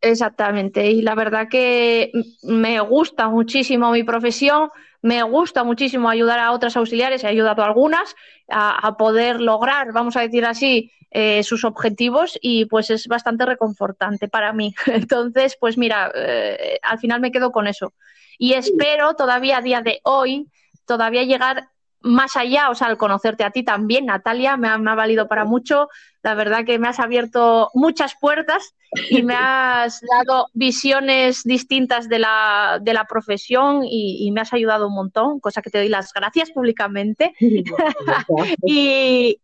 Exactamente. 0.00 0.90
Y 0.90 1.02
la 1.02 1.14
verdad 1.14 1.48
que 1.48 2.12
me 2.42 2.80
gusta 2.80 3.28
muchísimo 3.28 3.90
mi 3.90 4.04
profesión, 4.04 4.70
me 5.02 5.22
gusta 5.22 5.64
muchísimo 5.64 6.08
ayudar 6.08 6.38
a 6.38 6.52
otras 6.52 6.76
auxiliares, 6.76 7.24
he 7.24 7.26
ayudado 7.26 7.62
a 7.62 7.66
algunas 7.66 8.14
a, 8.48 8.96
poder 8.96 9.40
lograr, 9.40 9.92
vamos 9.92 10.16
a 10.16 10.20
decir 10.20 10.44
así, 10.44 10.92
eh, 11.10 11.42
sus 11.42 11.64
objetivos 11.64 12.38
y 12.42 12.66
pues 12.66 12.90
es 12.90 13.06
bastante 13.06 13.46
reconfortante 13.46 14.28
para 14.28 14.52
mí. 14.52 14.74
Entonces, 14.86 15.56
pues 15.58 15.78
mira, 15.78 16.12
eh, 16.14 16.78
al 16.82 16.98
final 16.98 17.20
me 17.20 17.32
quedo 17.32 17.50
con 17.50 17.66
eso. 17.66 17.94
Y 18.38 18.52
espero 18.52 19.14
todavía 19.14 19.58
a 19.58 19.62
día 19.62 19.80
de 19.80 20.00
hoy, 20.04 20.46
todavía 20.84 21.22
llegar 21.22 21.70
más 22.00 22.36
allá, 22.36 22.70
o 22.70 22.74
sea, 22.74 22.88
al 22.88 22.96
conocerte 22.96 23.44
a 23.44 23.50
ti 23.50 23.62
también, 23.62 24.06
Natalia, 24.06 24.56
me 24.56 24.68
ha, 24.68 24.94
valido 24.94 25.28
para 25.28 25.44
mucho. 25.44 25.88
La 26.22 26.34
verdad 26.34 26.64
que 26.64 26.78
me 26.78 26.88
has 26.88 27.00
abierto 27.00 27.70
muchas 27.74 28.14
puertas 28.20 28.74
y 29.10 29.22
me 29.22 29.34
has 29.34 30.00
dado 30.26 30.46
visiones 30.52 31.42
distintas 31.42 32.08
de 32.08 32.18
la, 32.18 32.78
de 32.80 32.94
la 32.94 33.04
profesión 33.04 33.82
y, 33.84 34.30
me 34.32 34.40
has 34.40 34.52
ayudado 34.52 34.88
un 34.88 34.94
montón, 34.94 35.40
cosa 35.40 35.62
que 35.62 35.70
te 35.70 35.78
doy 35.78 35.88
las 35.88 36.12
gracias 36.12 36.50
públicamente. 36.50 37.34
y, 38.66 39.40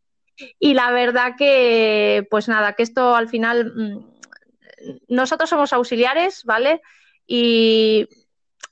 y 0.59 0.75
la 0.75 0.91
verdad 0.93 1.35
que, 1.37 2.27
pues 2.31 2.49
nada, 2.49 2.75
que 2.75 2.83
esto 2.83 3.17
al 3.17 3.29
final, 3.29 3.73
mm, 3.75 4.13
nosotros 5.09 5.51
somos 5.51 5.73
auxiliares, 5.73 6.45
¿vale? 6.45 6.81
Y 7.27 8.09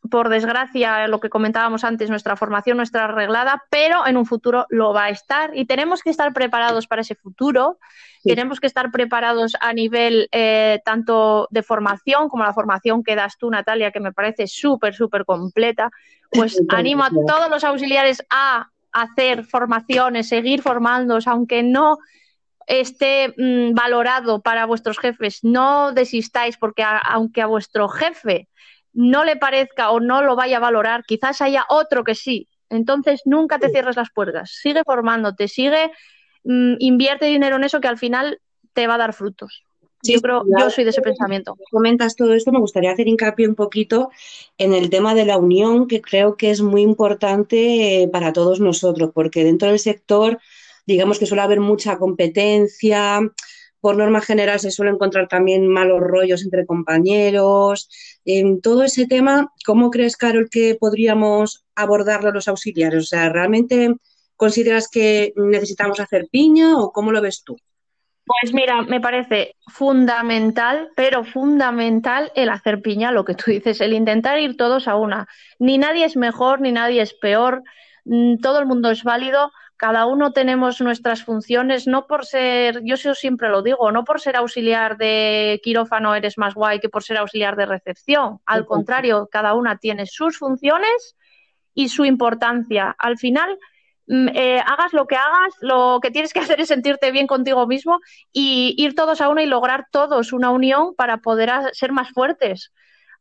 por 0.09 0.30
desgracia, 0.30 1.07
lo 1.09 1.21
que 1.21 1.28
comentábamos 1.28 1.85
antes, 1.85 2.09
nuestra 2.09 2.37
formación 2.37 2.78
no 2.78 2.83
está 2.83 3.04
arreglada, 3.04 3.64
pero 3.71 4.07
en 4.07 4.16
un 4.16 4.25
futuro 4.25 4.66
lo 4.71 4.95
va 4.95 5.04
a 5.04 5.11
estar 5.11 5.50
y 5.54 5.66
tenemos 5.66 6.02
que 6.02 6.11
estar 6.11 6.33
preparados 6.33 6.87
para 6.87 7.02
ese 7.02 7.14
futuro. 7.14 7.78
Tenemos 8.23 8.61
que 8.61 8.66
estar 8.66 8.90
preparados 8.90 9.52
a 9.61 9.73
nivel 9.73 10.28
eh, 10.33 10.80
tanto 10.85 11.49
de 11.50 11.62
formación 11.62 12.28
como 12.28 12.45
la 12.45 12.54
formación 12.54 13.02
que 13.02 13.14
das 13.14 13.37
tú, 13.38 13.50
Natalia, 13.50 13.92
que 13.92 14.00
me 14.00 14.12
parece 14.12 14.47
súper, 14.47 14.95
súper 14.95 15.25
completa. 15.25 15.90
Pues 16.30 16.61
animo 16.69 17.04
a 17.04 17.11
todos 17.11 17.50
los 17.50 17.64
auxiliares 17.64 18.23
a 18.30 18.71
hacer 18.92 19.45
formaciones, 19.45 20.28
seguir 20.28 20.62
formándose, 20.62 21.28
aunque 21.28 21.62
no 21.62 21.99
esté 22.66 23.35
mm, 23.37 23.75
valorado 23.75 24.40
para 24.40 24.64
vuestros 24.64 24.99
jefes. 24.99 25.40
No 25.42 25.92
desistáis, 25.92 26.57
porque 26.57 26.85
aunque 26.85 27.42
a 27.42 27.47
vuestro 27.47 27.88
jefe 27.88 28.49
no 28.92 29.25
le 29.25 29.37
parezca 29.37 29.90
o 29.90 30.00
no 30.00 30.23
lo 30.23 30.37
vaya 30.37 30.59
a 30.59 30.61
valorar, 30.61 31.04
quizás 31.04 31.40
haya 31.40 31.64
otro 31.68 32.04
que 32.04 32.14
sí. 32.14 32.49
Entonces 32.68 33.23
nunca 33.25 33.59
te 33.59 33.68
cierres 33.68 33.97
las 33.97 34.11
puertas, 34.11 34.52
sigue 34.52 34.82
formándote, 34.85 35.49
sigue, 35.49 35.90
mm, 36.44 36.75
invierte 36.78 37.26
dinero 37.26 37.56
en 37.56 37.64
eso 37.64 37.80
que 37.80 37.88
al 37.88 37.99
final 37.99 38.40
te 38.73 38.87
va 38.87 38.94
a 38.94 38.99
dar 38.99 39.12
frutos. 39.12 39.64
yo 40.02 40.18
creo, 40.23 40.44
yo 40.59 40.70
soy 40.70 40.85
de 40.85 40.90
ese 40.90 41.02
pensamiento. 41.02 41.59
Comentas 41.70 42.16
todo 42.16 42.32
esto, 42.32 42.52
me 42.52 42.59
gustaría 42.59 42.92
hacer 42.92 43.06
hincapié 43.06 43.47
un 43.47 43.54
poquito 43.54 44.11
en 44.56 44.73
el 44.73 44.88
tema 44.88 45.14
de 45.14 45.26
la 45.26 45.37
unión, 45.37 45.88
que 45.88 46.00
creo 46.00 46.37
que 46.37 46.50
es 46.50 46.62
muy 46.62 46.80
importante 46.80 48.02
eh, 48.02 48.09
para 48.09 48.32
todos 48.32 48.61
nosotros, 48.61 49.11
porque 49.12 49.44
dentro 49.44 49.68
del 49.68 49.78
sector, 49.78 50.38
digamos 50.87 51.18
que 51.18 51.26
suele 51.26 51.42
haber 51.42 51.61
mucha 51.61 51.99
competencia, 51.99 53.20
por 53.80 53.96
norma 53.96 54.20
general 54.20 54.60
se 54.60 54.70
suele 54.70 54.92
encontrar 54.92 55.28
también 55.28 55.66
malos 55.66 56.00
rollos 56.00 56.42
entre 56.42 56.66
compañeros. 56.66 57.88
En 58.25 58.60
todo 58.60 58.84
ese 58.84 59.06
tema, 59.06 59.52
¿cómo 59.64 59.90
crees, 59.90 60.16
Carol, 60.16 60.49
que 60.50 60.76
podríamos 60.78 61.64
abordarlo 61.75 62.30
los 62.30 62.49
auxiliares? 62.49 63.04
O 63.04 63.06
sea, 63.06 63.28
¿realmente 63.30 63.94
consideras 64.37 64.88
que 64.88 65.32
necesitamos 65.37 66.00
hacer 66.00 66.28
piña 66.30 66.78
o 66.78 66.92
cómo 66.92 67.12
lo 67.12 67.20
ves 67.20 67.42
tú? 67.44 67.56
Pues 68.25 68.54
mira, 68.54 68.82
me 68.82 69.00
parece 69.00 69.56
fundamental, 69.66 70.90
pero 70.94 71.25
fundamental 71.25 72.30
el 72.37 72.50
hacer 72.50 72.80
piña, 72.80 73.10
lo 73.10 73.25
que 73.25 73.34
tú 73.34 73.50
dices, 73.50 73.80
el 73.80 73.92
intentar 73.92 74.38
ir 74.38 74.56
todos 74.56 74.87
a 74.87 74.94
una. 74.94 75.26
Ni 75.58 75.78
nadie 75.78 76.04
es 76.04 76.16
mejor, 76.16 76.60
ni 76.60 76.70
nadie 76.70 77.02
es 77.02 77.12
peor, 77.12 77.62
mm, 78.04 78.37
todo 78.37 78.60
el 78.60 78.66
mundo 78.66 78.90
es 78.90 79.02
válido, 79.02 79.50
cada 79.80 80.04
uno 80.04 80.32
tenemos 80.32 80.82
nuestras 80.82 81.25
funciones, 81.25 81.87
no 81.87 82.06
por 82.06 82.26
ser, 82.26 82.82
yo 82.84 82.99
siempre 82.99 83.49
lo 83.49 83.62
digo, 83.62 83.90
no 83.90 84.04
por 84.04 84.20
ser 84.20 84.37
auxiliar 84.37 84.99
de 84.99 85.58
quirófano 85.64 86.14
eres 86.14 86.37
más 86.37 86.52
guay 86.54 86.80
que 86.80 86.90
por 86.90 87.02
ser 87.02 87.16
auxiliar 87.16 87.56
de 87.56 87.64
recepción. 87.64 88.40
Al 88.44 88.66
contrario, 88.66 89.30
cada 89.32 89.54
una 89.54 89.78
tiene 89.78 90.04
sus 90.04 90.37
funciones 90.37 91.16
y 91.72 91.88
su 91.88 92.04
importancia. 92.04 92.94
Al 92.99 93.16
final, 93.16 93.58
mm, 94.06 94.28
eh, 94.34 94.60
hagas 94.66 94.92
lo 94.92 95.06
que 95.06 95.16
hagas, 95.16 95.54
lo 95.62 95.99
que 96.02 96.10
tienes 96.10 96.34
que 96.34 96.40
hacer 96.58 96.60
es 96.60 96.68
sentirte 96.68 97.10
bien 97.10 97.26
contigo 97.26 97.66
mismo 97.66 98.00
y 98.34 98.75
ir 98.76 98.94
todos 98.94 99.22
a 99.22 99.30
una 99.30 99.42
y 99.42 99.46
lograr 99.46 99.87
todos 99.90 100.34
una 100.34 100.50
unión 100.50 100.94
para 100.94 101.22
poder 101.22 101.50
ser 101.72 101.92
más 101.92 102.10
fuertes. 102.10 102.70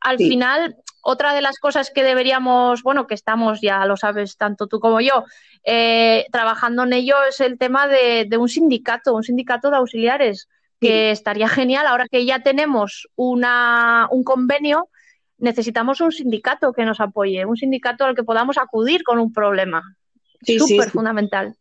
Al 0.02 0.18
final, 0.18 0.78
otra 1.02 1.34
de 1.34 1.42
las 1.42 1.60
cosas 1.60 1.92
que 1.92 2.04
deberíamos, 2.04 2.84
bueno, 2.84 3.08
que 3.08 3.16
estamos, 3.16 3.62
ya 3.62 3.86
lo 3.86 3.98
sabes, 3.98 4.38
tanto 4.38 4.68
tú 4.68 4.80
como 4.80 5.02
yo, 5.02 5.26
eh, 5.64 6.26
trabajando 6.32 6.84
en 6.84 6.94
ello 6.94 7.16
es 7.28 7.40
el 7.40 7.58
tema 7.58 7.88
de, 7.88 8.28
un 8.38 8.50
sindicato, 8.50 9.16
un 9.16 9.24
sindicato 9.24 9.70
de 9.70 9.78
auxiliares, 9.78 10.48
que 10.80 11.12
estaría 11.12 11.50
genial. 11.50 11.88
Ahora 11.88 12.08
que 12.10 12.26
ya 12.26 12.42
tenemos 12.42 13.10
una, 13.16 14.08
un 14.12 14.24
convenio, 14.24 14.90
necesitamos 15.38 16.00
un 16.02 16.12
sindicato 16.12 16.72
que 16.74 16.86
nos 16.86 17.02
apoye, 17.02 17.46
un 17.46 17.58
sindicato 17.58 18.06
al 18.06 18.16
que 18.16 18.24
podamos 18.24 18.58
acudir 18.58 19.04
con 19.04 19.20
un 19.20 19.34
problema. 19.34 19.98
Súper 20.42 20.90
fundamental. 20.90 21.56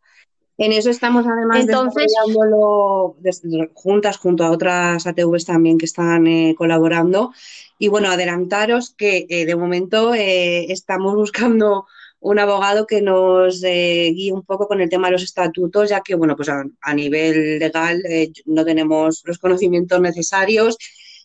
En 0.59 0.73
eso 0.73 0.91
estamos 0.91 1.25
además 1.27 1.61
Entonces, 1.61 2.07
desarrollándolo 2.09 3.17
juntas 3.75 4.19
junto 4.19 4.45
a 4.45 4.51
otras 4.51 5.07
ATVs 5.07 5.45
también 5.45 5.79
que 5.79 5.87
están 5.87 6.27
eh, 6.27 6.55
colaborando. 6.59 7.33
Y 7.79 7.89
bueno, 7.89 8.11
adelantaros 8.11 8.91
que 8.91 9.27
eh, 9.29 9.47
de 9.47 9.57
momento 9.57 10.13
estamos 10.15 11.15
buscando 11.15 11.87
un 12.21 12.39
abogado 12.39 12.87
que 12.87 13.01
nos 13.01 13.63
eh, 13.65 14.11
guíe 14.15 14.33
un 14.33 14.43
poco 14.43 14.67
con 14.67 14.81
el 14.81 14.89
tema 14.89 15.09
de 15.09 15.13
los 15.13 15.23
estatutos, 15.23 15.91
ya 15.91 16.01
que, 16.01 16.15
bueno, 16.15 16.37
pues 16.37 16.49
a, 16.49 16.95
nivel 16.95 17.59
legal 17.59 18.03
eh, 18.07 18.33
no 18.47 18.65
tenemos 18.65 19.23
los 19.25 19.39
conocimientos 19.39 20.01
necesarios 20.01 20.77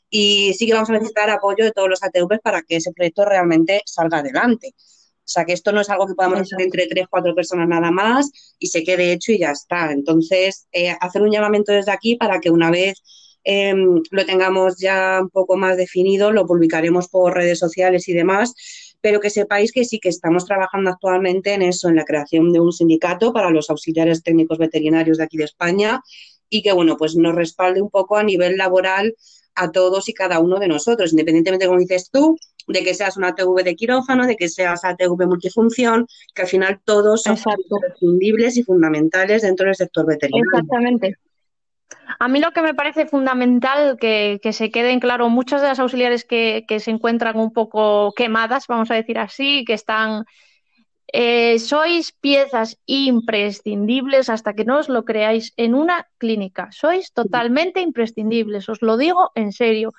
y 0.09 0.53
sí 0.53 0.67
que 0.67 0.73
vamos 0.73 0.89
a 0.89 0.93
necesitar 0.93 1.29
apoyo 1.29 1.65
de 1.65 1.71
todos 1.71 1.89
los 1.89 2.03
ATVs 2.03 2.39
para 2.43 2.61
que 2.61 2.75
ese 2.77 2.91
proyecto 2.93 3.25
realmente 3.25 3.81
salga 3.85 4.19
adelante. 4.19 4.75
O 5.25 5.29
sea, 5.33 5.45
que 5.45 5.53
esto 5.53 5.71
no 5.71 5.81
es 5.81 5.89
algo 5.89 6.05
que 6.05 6.15
podamos 6.15 6.41
hacer 6.41 6.61
entre 6.61 6.87
tres, 6.87 7.07
cuatro 7.09 7.33
personas 7.33 7.67
nada 7.67 7.91
más 7.91 8.29
y 8.59 8.67
se 8.67 8.83
quede 8.83 9.13
hecho 9.13 9.31
y 9.31 9.39
ya 9.39 9.51
está. 9.51 9.91
Entonces, 9.91 10.67
eh, 10.73 10.93
hacer 10.99 11.21
un 11.21 11.31
llamamiento 11.31 11.71
desde 11.71 11.91
aquí 11.91 12.17
para 12.17 12.39
que 12.39 12.49
una 12.49 12.69
vez 12.69 13.01
em, 13.45 14.01
lo 14.11 14.25
tengamos 14.25 14.77
ya 14.79 15.19
un 15.21 15.29
poco 15.29 15.57
más 15.57 15.77
definido, 15.77 16.31
lo 16.31 16.45
publicaremos 16.45 17.07
por 17.09 17.33
redes 17.33 17.59
sociales 17.59 18.07
y 18.07 18.13
demás, 18.13 18.53
pero 19.01 19.19
que 19.19 19.29
sepáis 19.29 19.71
que 19.73 19.83
sí 19.83 19.99
que 19.99 20.09
estamos 20.09 20.45
trabajando 20.45 20.89
actualmente 20.89 21.53
en 21.53 21.61
eso, 21.61 21.89
en 21.89 21.95
la 21.97 22.05
creación 22.05 22.53
de 22.53 22.61
un 22.61 22.71
sindicato 22.71 23.33
para 23.33 23.49
los 23.49 23.69
auxiliares 23.69 24.23
técnicos 24.23 24.57
veterinarios 24.57 25.17
de 25.17 25.25
aquí 25.25 25.37
de 25.37 25.43
España 25.45 26.01
y 26.49 26.61
que, 26.61 26.71
bueno, 26.71 26.95
pues 26.97 27.15
nos 27.15 27.35
respalde 27.35 27.81
un 27.81 27.89
poco 27.89 28.15
a 28.15 28.23
nivel 28.23 28.57
laboral 28.57 29.15
a 29.55 29.71
todos 29.71 30.07
y 30.09 30.13
cada 30.13 30.39
uno 30.39 30.59
de 30.59 30.67
nosotros, 30.67 31.11
independientemente, 31.11 31.67
como 31.67 31.79
dices 31.79 32.09
tú, 32.11 32.37
de 32.67 32.83
que 32.83 32.93
seas 32.93 33.17
una 33.17 33.29
ATV 33.29 33.63
de 33.63 33.75
quirófano, 33.75 34.25
de 34.25 34.35
que 34.35 34.49
seas 34.49 34.83
ATV 34.83 35.27
multifunción, 35.27 36.07
que 36.33 36.43
al 36.43 36.47
final 36.47 36.79
todos 36.83 37.23
son 37.23 37.37
imprescindibles 37.57 38.57
y 38.57 38.63
fundamentales 38.63 39.41
dentro 39.41 39.65
del 39.65 39.75
sector 39.75 40.05
veterinario. 40.05 40.43
Exactamente. 40.53 41.17
A 42.19 42.27
mí 42.27 42.39
lo 42.39 42.51
que 42.51 42.61
me 42.61 42.73
parece 42.73 43.05
fundamental 43.05 43.97
que, 43.99 44.39
se 44.51 44.71
queden 44.71 44.99
claro 44.99 45.29
muchas 45.29 45.61
de 45.61 45.67
las 45.67 45.79
auxiliares 45.79 46.25
que, 46.25 46.65
se 46.79 46.91
encuentran 46.91 47.37
un 47.37 47.51
poco 47.51 48.13
quemadas, 48.15 48.67
vamos 48.67 48.91
a 48.91 48.95
decir 48.95 49.19
así, 49.19 49.63
que 49.65 49.73
están 49.73 50.25
eh, 51.11 51.59
sois 51.59 52.11
piezas 52.11 52.79
imprescindibles 52.85 54.29
hasta 54.29 54.53
que 54.53 54.65
no 54.65 54.79
os 54.79 54.89
lo 54.89 55.05
creáis 55.05 55.53
en 55.57 55.75
una 55.75 56.07
clínica. 56.17 56.69
Sois 56.71 57.13
totalmente 57.13 57.81
imprescindibles, 57.81 58.67
os 58.69 58.81
lo 58.81 58.97
digo 58.97 59.31
en 59.35 59.51
serio. 59.51 59.93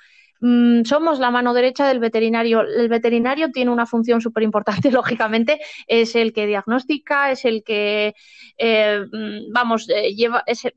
Mm, 0.47 0.85
somos 0.85 1.21
la 1.21 1.31
mano 1.31 1.55
derecha 1.55 1.89
del 1.89 2.01
veterinario. 2.01 2.61
El 2.61 2.91
veterinario 2.91 3.51
tiene 3.51 3.71
una 3.71 3.87
función 3.87 4.21
súper 4.21 4.43
importante, 4.43 4.91
lógicamente, 4.93 5.59
es 5.87 6.15
el 6.17 6.35
que 6.35 6.47
diagnostica, 6.47 7.31
es 7.31 7.47
el 7.47 7.65
que, 7.65 8.15
eh, 8.59 9.07
mm, 9.11 9.51
vamos, 9.53 9.89
eh, 9.89 10.15
lleva, 10.15 10.43
es 10.47 10.69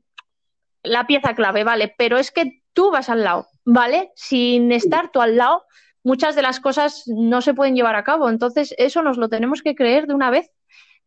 la 0.82 1.06
pieza 1.06 1.34
clave, 1.34 1.64
¿vale? 1.64 1.94
Pero 1.98 2.16
es 2.16 2.30
que 2.30 2.62
tú 2.72 2.90
vas 2.90 3.10
al 3.10 3.24
lado, 3.24 3.46
¿vale? 3.66 4.10
Sin 4.14 4.72
estar 4.72 5.10
tú 5.12 5.20
al 5.20 5.36
lado, 5.36 5.64
muchas 6.02 6.34
de 6.34 6.40
las 6.42 6.60
cosas 6.60 7.04
no 7.06 7.42
se 7.42 7.52
pueden 7.52 7.76
llevar 7.76 7.96
a 7.96 8.04
cabo. 8.04 8.30
Entonces, 8.30 8.74
eso 8.78 9.02
nos 9.02 9.18
lo 9.18 9.28
tenemos 9.28 9.60
que 9.60 9.74
creer 9.74 10.06
de 10.06 10.14
una 10.14 10.30
vez, 10.30 10.50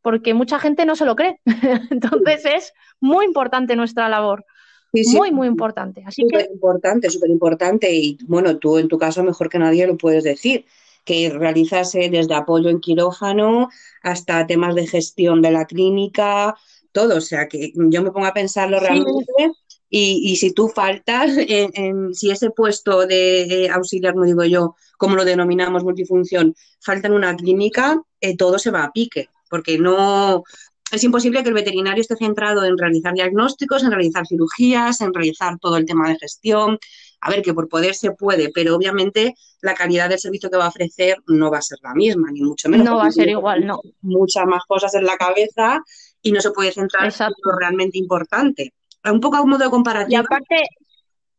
porque 0.03 0.35
mucha 0.35 0.59
gente 0.59 0.85
no 0.85 0.95
se 0.95 1.05
lo 1.05 1.15
cree. 1.15 1.39
Entonces, 1.89 2.45
es 2.45 2.73
muy 2.99 3.25
importante 3.25 3.75
nuestra 3.75 4.07
labor. 4.07 4.45
Muy, 4.91 5.31
muy 5.31 5.47
importante. 5.47 6.03
Así 6.05 6.21
súper 6.23 6.49
importante, 6.51 7.09
súper 7.09 7.29
importante. 7.29 7.93
Y 7.93 8.17
bueno, 8.27 8.57
tú 8.57 8.77
en 8.77 8.87
tu 8.87 8.97
caso 8.97 9.23
mejor 9.23 9.49
que 9.49 9.59
nadie 9.59 9.87
lo 9.87 9.97
puedes 9.97 10.23
decir, 10.23 10.65
que 11.05 11.29
realizas 11.29 11.93
desde 11.93 12.33
apoyo 12.33 12.69
en 12.69 12.79
quirófano 12.79 13.69
hasta 14.03 14.45
temas 14.47 14.75
de 14.75 14.87
gestión 14.87 15.41
de 15.41 15.51
la 15.51 15.65
clínica, 15.65 16.55
todo. 16.91 17.17
O 17.17 17.21
sea, 17.21 17.47
que 17.47 17.71
yo 17.75 18.03
me 18.03 18.11
pongo 18.11 18.27
a 18.27 18.33
pensarlo 18.33 18.79
realmente. 18.79 19.51
Y, 19.93 20.37
si 20.37 20.53
tú 20.53 20.69
faltas, 20.69 21.31
en, 21.37 22.13
si 22.13 22.31
ese 22.31 22.49
puesto 22.49 23.05
de, 23.05 23.69
auxiliar, 23.73 24.15
no 24.15 24.23
digo 24.23 24.45
yo, 24.45 24.75
como 24.97 25.17
lo 25.17 25.25
denominamos 25.25 25.83
multifunción, 25.83 26.55
falta 26.79 27.09
en 27.09 27.13
una 27.13 27.35
clínica, 27.35 28.01
eh, 28.21 28.37
todo 28.37 28.57
se 28.57 28.71
va 28.71 28.85
a 28.85 28.91
pique, 28.93 29.27
porque 29.49 29.77
no, 29.77 30.45
es 30.91 31.03
imposible 31.03 31.41
que 31.43 31.49
el 31.49 31.55
veterinario 31.55 32.01
esté 32.01 32.15
centrado 32.15 32.63
en 32.65 32.77
realizar 32.77 33.13
diagnósticos, 33.13 33.83
en 33.83 33.91
realizar 33.91 34.27
cirugías, 34.27 35.01
en 35.01 35.13
realizar 35.13 35.57
todo 35.59 35.77
el 35.77 35.85
tema 35.85 36.09
de 36.09 36.17
gestión. 36.17 36.77
A 37.21 37.29
ver, 37.29 37.41
que 37.41 37.53
por 37.53 37.69
poder 37.69 37.93
se 37.93 38.11
puede, 38.11 38.49
pero 38.53 38.75
obviamente 38.75 39.35
la 39.61 39.75
calidad 39.75 40.09
del 40.09 40.19
servicio 40.19 40.49
que 40.49 40.57
va 40.57 40.65
a 40.65 40.69
ofrecer 40.69 41.17
no 41.27 41.51
va 41.51 41.59
a 41.59 41.61
ser 41.61 41.77
la 41.83 41.93
misma, 41.93 42.31
ni 42.31 42.41
mucho 42.41 42.67
menos. 42.67 42.85
No 42.85 42.97
va 42.97 43.05
a 43.05 43.11
ser 43.11 43.29
igual, 43.29 43.65
no. 43.65 43.79
Muchas 44.01 44.45
más 44.45 44.63
cosas 44.65 44.93
en 44.95 45.05
la 45.05 45.17
cabeza 45.17 45.81
y 46.21 46.31
no 46.31 46.41
se 46.41 46.51
puede 46.51 46.71
centrar 46.71 47.05
en 47.05 47.33
lo 47.43 47.57
realmente 47.57 47.97
importante. 47.97 48.73
Un 49.03 49.19
poco 49.19 49.37
a 49.37 49.41
un 49.41 49.51
modo 49.51 49.63
de 49.63 49.69
comparación. 49.69 50.11
Y 50.11 50.15
aparte. 50.15 50.63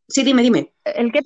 Sí, 0.07 0.23
dime, 0.23 0.41
dime. 0.41 0.73
El 0.83 1.11
que, 1.11 1.21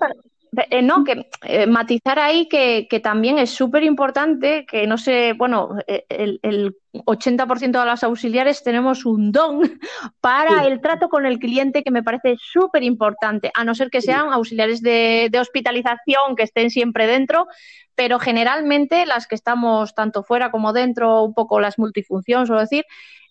eh, 0.70 0.82
no, 0.82 1.04
que 1.04 1.28
eh, 1.44 1.68
matizar 1.68 2.20
ahí 2.20 2.48
que, 2.48 2.88
también 3.04 3.38
es 3.38 3.50
súper 3.52 3.84
importante 3.84 4.66
que 4.66 4.88
no 4.88 4.98
sé, 4.98 5.34
bueno, 5.34 5.78
eh, 5.88 6.06
el, 6.10 6.40
el 6.42 6.76
80% 6.94 7.80
de 7.80 7.86
las 7.86 8.04
auxiliares 8.04 8.64
tenemos 8.64 9.06
un 9.06 9.32
don 9.32 9.62
para 10.22 10.66
el 10.66 10.82
trato 10.82 11.10
con 11.10 11.26
el 11.26 11.40
cliente 11.40 11.84
que 11.84 11.92
me 11.92 12.04
parece 12.04 12.36
súper 12.40 12.84
importante, 12.84 13.52
a 13.54 13.64
no 13.64 13.76
ser 13.76 13.90
que 13.90 14.02
sean 14.02 14.30
auxiliares 14.32 14.82
de, 14.82 15.30
de, 15.32 15.40
hospitalización 15.40 16.36
que 16.36 16.44
estén 16.44 16.70
siempre 16.70 17.08
dentro, 17.08 17.48
pero 17.96 18.20
generalmente 18.20 19.06
las 19.06 19.28
que 19.28 19.36
estamos 19.36 19.96
tanto 19.96 20.24
fuera 20.24 20.52
como 20.52 20.74
dentro, 20.74 21.24
un 21.24 21.34
poco 21.34 21.60
las 21.60 21.78
multifunciones, 21.80 22.48
suelo 22.48 22.62
decir, 22.62 22.86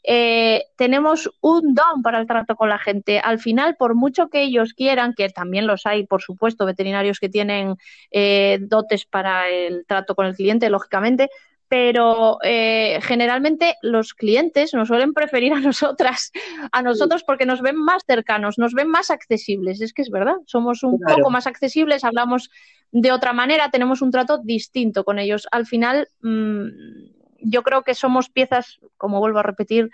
eh, 0.09 0.67
tenemos 0.77 1.29
un 1.41 1.75
don 1.75 2.01
para 2.03 2.21
el 2.21 2.29
trato 2.29 2.55
con 2.55 2.69
la 2.69 2.79
gente. 2.79 3.19
Al 3.19 3.41
final, 3.41 3.75
por 3.77 3.97
mucho 3.97 4.29
que 4.29 4.43
ellos 4.43 4.73
quieran, 4.73 5.15
que 5.15 5.29
también 5.31 5.67
los 5.67 5.85
hay, 5.85 6.07
por 6.07 6.23
supuesto, 6.23 6.65
veterinarios 6.65 7.19
que 7.19 7.29
tienen 7.29 7.75
eh, 8.13 8.59
dotes 8.61 9.05
para 9.05 9.49
el 9.49 9.85
trato 9.85 10.15
con 10.15 10.27
el 10.27 10.37
cliente, 10.37 10.71
lógicamente, 10.71 11.29
pero 11.69 12.39
eh, 12.45 13.01
generalmente 13.03 13.75
los 13.83 14.15
clientes 14.15 14.73
nos 14.75 14.87
suelen 14.87 15.13
preferir 15.13 15.53
a 15.53 15.61
nosotras, 15.61 16.31
a 16.71 16.83
nosotros 16.83 17.25
porque 17.25 17.45
nos 17.45 17.61
ven 17.61 17.77
más 17.77 18.05
cercanos, 18.07 18.59
nos 18.59 18.75
ven 18.75 18.89
más 18.89 19.11
accesibles. 19.11 19.81
Es 19.81 19.93
que 19.93 20.03
es 20.03 20.11
verdad, 20.11 20.37
somos 20.47 20.85
un 20.85 21.01
poco 21.01 21.31
más 21.31 21.49
accesibles, 21.49 22.05
hablamos 22.05 22.51
de 22.93 23.11
otra 23.11 23.33
manera, 23.33 23.71
tenemos 23.71 24.03
un 24.03 24.13
trato 24.13 24.39
distinto 24.39 25.03
con 25.03 25.19
ellos. 25.19 25.49
Al 25.51 25.67
final, 25.67 26.09
mm, 26.23 27.16
yo 27.41 27.63
creo 27.63 27.83
que 27.83 27.95
somos 27.95 28.29
piezas, 28.29 28.79
como 28.97 29.21
vuelvo 29.21 29.39
a 29.39 29.43
repetir, 29.43 29.91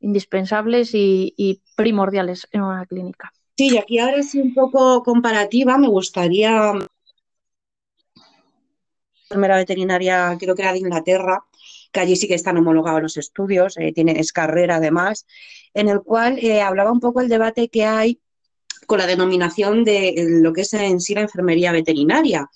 indispensables 0.00 0.90
y, 0.94 1.62
primordiales 1.76 2.48
en 2.52 2.62
una 2.62 2.84
clínica. 2.86 3.32
Sí, 3.56 3.74
y 3.74 3.78
aquí 3.78 3.98
ahora 3.98 4.22
sí 4.22 4.40
un 4.40 4.54
poco 4.54 5.02
comparativa, 5.02 5.78
me 5.78 5.88
gustaría 5.88 6.72
enfermera 9.22 9.56
veterinaria, 9.56 10.36
creo 10.38 10.54
que 10.54 10.62
era 10.62 10.72
de 10.72 10.78
Inglaterra, 10.78 11.44
que 11.90 12.00
allí 12.00 12.16
sí 12.16 12.28
que 12.28 12.34
están 12.34 12.56
homologados 12.56 13.02
los 13.02 13.16
estudios, 13.16 13.76
eh, 13.78 13.92
tienen, 13.92 14.16
es 14.16 14.32
carrera 14.32 14.76
además, 14.76 15.26
en 15.74 15.88
el 15.88 16.02
cual 16.02 16.38
eh, 16.38 16.60
hablaba 16.60 16.92
un 16.92 17.00
poco 17.00 17.20
el 17.20 17.28
debate 17.28 17.68
que 17.68 17.84
hay 17.84 18.20
con 18.86 18.98
la 18.98 19.06
denominación 19.06 19.84
de 19.84 20.14
lo 20.42 20.52
que 20.52 20.62
es 20.62 20.74
en 20.74 21.00
sí 21.00 21.14
la 21.14 21.22
enfermería 21.22 21.72
veterinaria. 21.72 22.50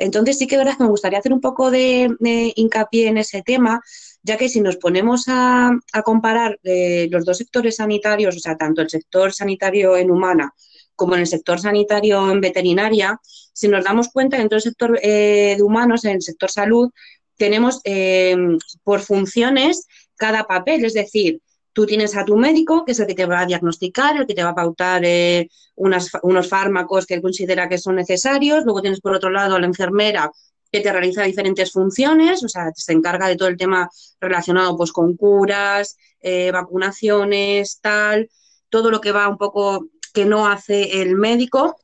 Entonces 0.00 0.38
sí 0.38 0.46
que 0.46 0.56
verdad 0.56 0.78
me 0.78 0.88
gustaría 0.88 1.18
hacer 1.18 1.32
un 1.32 1.42
poco 1.42 1.70
de, 1.70 2.08
hincapié 2.56 3.08
en 3.08 3.18
ese 3.18 3.42
tema, 3.42 3.82
ya 4.22 4.38
que 4.38 4.48
si 4.48 4.60
nos 4.62 4.78
ponemos 4.78 5.26
a, 5.28 5.72
comparar 6.04 6.58
eh, 6.64 7.06
los 7.10 7.26
dos 7.26 7.36
sectores 7.36 7.76
sanitarios, 7.76 8.34
o 8.34 8.40
sea, 8.40 8.56
tanto 8.56 8.80
el 8.80 8.88
sector 8.88 9.32
sanitario 9.32 9.96
en 9.98 10.10
humana 10.10 10.54
como 10.96 11.14
en 11.14 11.20
el 11.20 11.26
sector 11.26 11.60
sanitario 11.60 12.30
en 12.30 12.40
veterinaria, 12.40 13.20
si 13.52 13.68
nos 13.68 13.84
damos 13.84 14.08
cuenta 14.08 14.38
dentro 14.38 14.56
del 14.56 14.62
sector 14.62 14.98
eh, 15.02 15.54
de 15.56 15.62
humanos, 15.62 16.04
en 16.04 16.12
el 16.12 16.22
sector 16.22 16.50
salud, 16.50 16.90
tenemos 17.36 17.80
eh, 17.84 18.36
por 18.82 19.00
funciones 19.00 19.86
cada 20.16 20.44
papel, 20.44 20.84
es 20.84 20.94
decir, 20.94 21.40
Tú 21.72 21.86
tienes 21.86 22.16
a 22.16 22.24
tu 22.24 22.36
médico, 22.36 22.84
que 22.84 22.92
es 22.92 23.00
el 23.00 23.06
que 23.06 23.14
te 23.14 23.26
va 23.26 23.40
a 23.40 23.46
diagnosticar, 23.46 24.16
el 24.16 24.26
que 24.26 24.34
te 24.34 24.42
va 24.42 24.50
a 24.50 24.54
pautar 24.54 25.02
eh, 25.04 25.48
unos 25.76 26.48
fármacos 26.48 27.06
que 27.06 27.14
él 27.14 27.22
considera 27.22 27.68
que 27.68 27.78
son 27.78 27.96
necesarios. 27.96 28.64
Luego 28.64 28.82
tienes 28.82 29.00
por 29.00 29.14
otro 29.14 29.30
lado 29.30 29.56
a 29.56 29.60
la 29.60 29.66
enfermera 29.66 30.30
que 30.72 30.80
te 30.80 30.92
realiza 30.92 31.24
diferentes 31.24 31.72
funciones, 31.72 32.44
o 32.44 32.48
sea, 32.48 32.70
se 32.74 32.92
encarga 32.92 33.26
de 33.26 33.36
todo 33.36 33.48
el 33.48 33.56
tema 33.56 33.88
relacionado 34.20 34.76
pues 34.76 34.92
con 34.92 35.16
curas, 35.16 35.96
eh, 36.20 36.50
vacunaciones, 36.52 37.80
tal, 37.80 38.30
todo 38.68 38.90
lo 38.90 39.00
que 39.00 39.12
va 39.12 39.28
un 39.28 39.36
poco 39.38 39.86
que 40.12 40.24
no 40.24 40.46
hace 40.46 41.02
el 41.02 41.16
médico. 41.16 41.76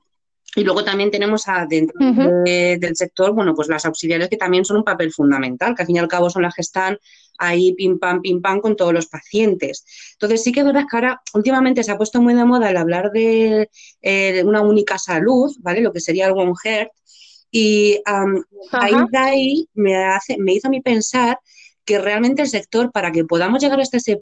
Y 0.55 0.65
luego 0.65 0.85
también 0.85 1.11
tenemos 1.11 1.49
a, 1.49 1.67
dentro 1.67 1.99
del 2.45 2.97
sector, 2.97 3.33
bueno, 3.35 3.55
pues 3.55 3.69
las 3.69 3.85
auxiliares 3.85 4.31
que 4.31 4.39
también 4.39 4.65
son 4.65 4.79
un 4.79 4.85
papel 4.85 5.13
fundamental, 5.13 5.75
que 5.75 5.83
al 5.83 5.87
fin 5.87 5.97
y 5.97 5.99
al 5.99 6.09
cabo 6.09 6.31
son 6.31 6.43
las 6.43 6.55
que 6.55 6.63
están 6.63 6.99
ahí 7.39 7.75
pim 7.75 7.99
pam, 7.99 8.21
pim 8.23 8.41
pam 8.43 8.61
con 8.61 8.77
todos 8.77 8.93
los 8.93 9.07
pacientes. 9.07 9.85
Entonces 10.13 10.43
sí 10.43 10.53
que 10.53 10.61
es 10.61 10.67
verdad 10.67 10.85
que 10.91 10.97
ahora 10.97 11.23
últimamente 11.35 11.83
se 11.83 11.93
ha 11.93 11.97
puesto 11.97 12.21
muy 12.21 12.35
de 12.35 12.45
moda 12.45 12.71
el 12.71 12.77
hablar 12.77 13.11
de, 13.13 13.71
eh, 14.03 14.43
una 14.45 14.63
única 14.63 14.99
salud, 14.99 15.55
¿vale? 15.61 15.81
Lo 15.81 15.93
que 15.93 16.01
sería 16.01 16.27
el 16.27 16.33
One 16.33 16.55
Health. 16.65 16.91
Y 17.51 18.03
ahí, 18.73 18.95
de 19.11 19.19
ahí 19.19 19.69
me, 19.75 19.97
hace, 19.97 20.37
me 20.39 20.55
hizo 20.55 20.69
a 20.69 20.71
mí 20.71 20.81
pensar 20.83 21.39
que 21.85 21.99
realmente 21.99 22.43
el 22.43 22.49
sector, 22.49 22.93
para 22.93 23.13
que 23.13 23.25
podamos 23.25 23.63
llegar 23.63 23.81
hasta 23.81 23.97
ese 23.99 24.21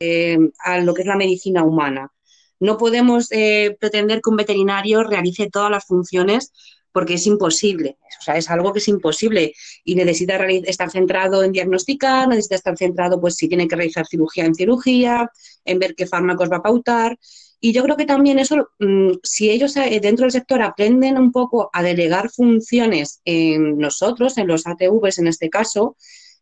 eh, 0.00 0.38
a 0.60 0.78
lo 0.80 0.94
que 0.94 1.02
es 1.02 1.08
la 1.08 1.16
medicina 1.16 1.64
humana. 1.64 2.12
No 2.60 2.78
podemos 2.78 3.30
eh, 3.32 3.76
pretender 3.80 4.20
que 4.22 4.30
un 4.30 4.36
veterinario 4.36 5.02
realice 5.02 5.50
todas 5.50 5.70
las 5.70 5.84
funciones 5.84 6.52
porque 6.96 7.12
es 7.12 7.26
imposible, 7.26 7.98
o 8.18 8.22
sea, 8.22 8.38
es 8.38 8.48
algo 8.48 8.72
que 8.72 8.78
es 8.78 8.88
imposible 8.88 9.52
y 9.84 9.96
necesita 9.96 10.36
estar 10.46 10.90
centrado 10.90 11.44
en 11.44 11.52
diagnosticar, 11.52 12.26
necesita 12.26 12.54
estar 12.54 12.78
centrado, 12.78 13.20
pues, 13.20 13.34
si 13.36 13.48
tiene 13.48 13.68
que 13.68 13.76
realizar 13.76 14.06
cirugía 14.06 14.46
en 14.46 14.54
cirugía, 14.54 15.30
en 15.66 15.78
ver 15.78 15.94
qué 15.94 16.06
fármacos 16.06 16.50
va 16.50 16.56
a 16.56 16.62
pautar. 16.62 17.18
Y 17.60 17.74
yo 17.74 17.82
creo 17.82 17.98
que 17.98 18.06
también 18.06 18.38
eso, 18.38 18.70
mm, 18.78 19.10
si 19.22 19.50
ellos 19.50 19.76
eh, 19.76 20.00
dentro 20.00 20.24
del 20.24 20.30
sector 20.30 20.62
aprenden 20.62 21.18
un 21.18 21.32
poco 21.32 21.68
a 21.70 21.82
delegar 21.82 22.30
funciones 22.30 23.20
en 23.26 23.76
nosotros, 23.76 24.38
en 24.38 24.46
los 24.46 24.66
ATVs 24.66 25.18
en 25.18 25.26
este 25.26 25.50
caso, 25.50 25.98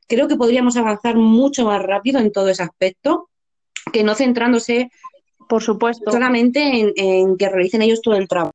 creo 0.06 0.28
que 0.28 0.36
podríamos 0.36 0.76
avanzar 0.76 1.16
mucho 1.16 1.64
más 1.64 1.82
rápido 1.82 2.20
en 2.20 2.30
todo 2.30 2.48
ese 2.48 2.62
aspecto 2.62 3.28
que 3.92 4.04
no 4.04 4.14
centrándose, 4.14 4.88
por 5.48 5.64
supuesto, 5.64 6.12
solamente 6.12 6.92
en, 6.94 7.36
que 7.36 7.48
realicen 7.48 7.82
ellos 7.82 8.00
todo 8.00 8.14
el 8.14 8.28
trabajo. 8.28 8.54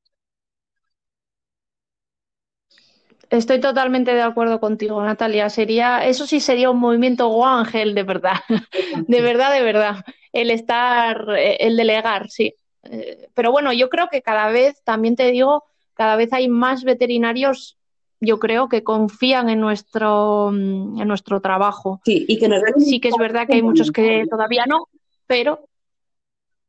Estoy 3.29 3.59
totalmente 3.59 4.13
de 4.13 4.21
acuerdo 4.21 4.59
contigo, 4.59 5.03
Natalia. 5.03 5.49
Sería, 5.49 6.05
eso 6.05 6.25
sí 6.25 6.39
sería 6.39 6.69
un 6.69 6.79
movimiento 6.79 7.27
guángel 7.27 7.93
de 7.93 8.03
verdad, 8.03 8.39
de 9.07 9.21
verdad, 9.21 9.53
de 9.53 9.61
verdad. 9.61 10.05
El 10.31 10.51
estar, 10.51 11.29
eh, 11.37 11.57
el 11.59 11.77
delegar, 11.77 12.29
sí. 12.29 12.55
Eh, 12.83 13.27
pero 13.33 13.51
bueno, 13.51 13.73
yo 13.73 13.89
creo 13.89 14.07
que 14.09 14.21
cada 14.21 14.49
vez, 14.49 14.81
también 14.83 15.15
te 15.15 15.31
digo, 15.31 15.63
cada 15.93 16.15
vez 16.15 16.33
hay 16.33 16.47
más 16.47 16.83
veterinarios 16.83 17.79
yo 18.21 18.39
creo 18.39 18.67
que 18.67 18.83
confían 18.83 19.49
en 19.49 19.61
nuestro, 19.61 20.49
en 20.49 21.07
nuestro 21.07 21.39
trabajo. 21.39 22.01
Sí, 22.03 22.25
y 22.27 22.37
que 22.37 22.49
sí 22.79 22.99
que 22.99 23.09
es 23.09 23.17
verdad 23.17 23.47
que 23.47 23.53
hay 23.53 23.61
muchos 23.61 23.91
que 23.91 24.25
todavía 24.29 24.65
no, 24.67 24.87
pero 25.25 25.65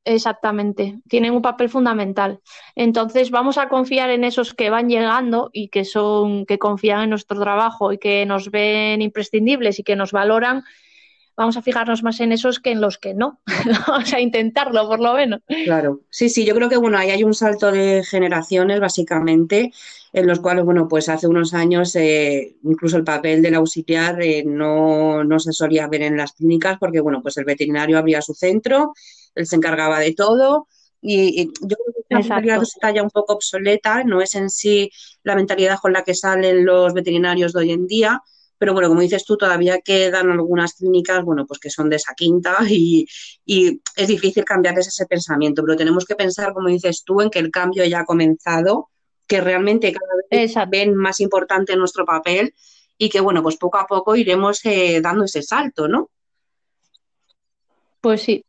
exactamente, 0.04 0.98
tienen 1.08 1.32
un 1.32 1.42
papel 1.42 1.68
fundamental. 1.68 2.40
Entonces 2.74 3.30
vamos 3.30 3.58
a 3.58 3.68
confiar 3.68 4.10
en 4.10 4.24
esos 4.24 4.54
que 4.54 4.70
van 4.70 4.88
llegando 4.88 5.50
y 5.52 5.68
que 5.68 5.84
son, 5.84 6.46
que 6.46 6.58
confían 6.58 7.04
en 7.04 7.10
nuestro 7.10 7.40
trabajo 7.40 7.92
y 7.92 7.98
que 7.98 8.26
nos 8.26 8.50
ven 8.50 9.02
imprescindibles 9.02 9.78
y 9.78 9.82
que 9.82 9.96
nos 9.96 10.12
valoran 10.12 10.64
vamos 11.40 11.56
a 11.56 11.62
fijarnos 11.62 12.02
más 12.02 12.20
en 12.20 12.32
esos 12.32 12.60
que 12.60 12.70
en 12.70 12.82
los 12.82 12.98
que 12.98 13.14
no. 13.14 13.40
vamos 13.88 14.12
a 14.12 14.20
intentarlo, 14.20 14.86
por 14.86 15.00
lo 15.00 15.14
menos. 15.14 15.40
Claro, 15.64 16.02
sí, 16.10 16.28
sí, 16.28 16.44
yo 16.44 16.54
creo 16.54 16.68
que 16.68 16.76
bueno, 16.76 16.98
ahí 16.98 17.08
hay 17.08 17.24
un 17.24 17.32
salto 17.32 17.72
de 17.72 18.04
generaciones, 18.04 18.78
básicamente, 18.78 19.72
en 20.12 20.26
los 20.26 20.40
cuales, 20.40 20.66
bueno, 20.66 20.86
pues 20.86 21.08
hace 21.08 21.26
unos 21.26 21.54
años 21.54 21.96
eh, 21.96 22.56
incluso 22.62 22.98
el 22.98 23.04
papel 23.04 23.40
del 23.40 23.54
auxiliar 23.54 24.20
eh, 24.20 24.44
no, 24.44 25.24
no, 25.24 25.38
se 25.38 25.54
solía 25.54 25.88
ver 25.88 26.02
en 26.02 26.18
las 26.18 26.32
clínicas 26.32 26.76
porque, 26.78 27.00
bueno, 27.00 27.22
pues 27.22 27.38
el 27.38 27.46
veterinario 27.46 27.96
abría 27.96 28.20
su 28.20 28.34
centro, 28.34 28.92
él 29.34 29.46
se 29.46 29.56
encargaba 29.56 29.98
de 30.00 30.14
todo. 30.14 30.68
Y, 31.02 31.46
yo 31.46 31.76
creo 31.76 31.94
que 31.94 32.00
esta 32.02 32.18
mentalidad 32.18 32.62
está 32.62 32.90
ya 32.90 33.02
un 33.02 33.10
poco 33.10 33.34
obsoleta, 33.34 34.04
no 34.04 34.20
es 34.20 34.34
en 34.34 34.50
sí 34.50 34.90
la 35.22 35.34
mentalidad 35.34 35.78
con 35.80 35.92
la 35.92 36.04
que 36.04 36.14
salen 36.14 36.64
los 36.64 36.92
veterinarios 36.92 37.52
de 37.52 37.60
hoy 37.60 37.72
en 37.72 37.86
día, 37.86 38.20
pero 38.60 38.74
bueno, 38.74 38.88
como 38.88 39.00
dices 39.00 39.24
tú, 39.24 39.38
todavía 39.38 39.80
quedan 39.80 40.30
algunas 40.30 40.74
clínicas, 40.74 41.24
bueno, 41.24 41.46
pues 41.46 41.58
que 41.58 41.70
son 41.70 41.88
de 41.88 41.96
esa 41.96 42.12
quinta 42.14 42.58
y, 42.68 43.06
es 43.46 44.08
difícil 44.08 44.44
cambiarles 44.44 44.88
ese 44.88 45.06
pensamiento, 45.06 45.62
pero 45.62 45.76
tenemos 45.76 46.04
que 46.04 46.14
pensar, 46.14 46.52
como 46.52 46.68
dices 46.68 47.02
tú, 47.04 47.22
en 47.22 47.30
que 47.30 47.38
el 47.38 47.50
cambio 47.50 47.84
ya 47.86 48.00
ha 48.00 48.04
comenzado, 48.04 48.90
que 49.26 49.40
realmente 49.40 49.92
cada 49.92 50.12
vez 50.30 50.54
ven 50.68 50.94
más 50.94 51.20
importante 51.20 51.74
nuestro 51.74 52.04
papel 52.04 52.54
y 52.98 53.08
que, 53.08 53.20
bueno, 53.20 53.42
pues 53.42 53.56
poco 53.56 53.78
a 53.78 53.86
poco 53.86 54.14
iremos 54.14 54.60
eh, 54.66 55.00
dando 55.00 55.24
ese 55.24 55.42
salto, 55.42 55.88
¿no? 55.88 56.10
Pues 58.02 58.22
sí, 58.22 58.44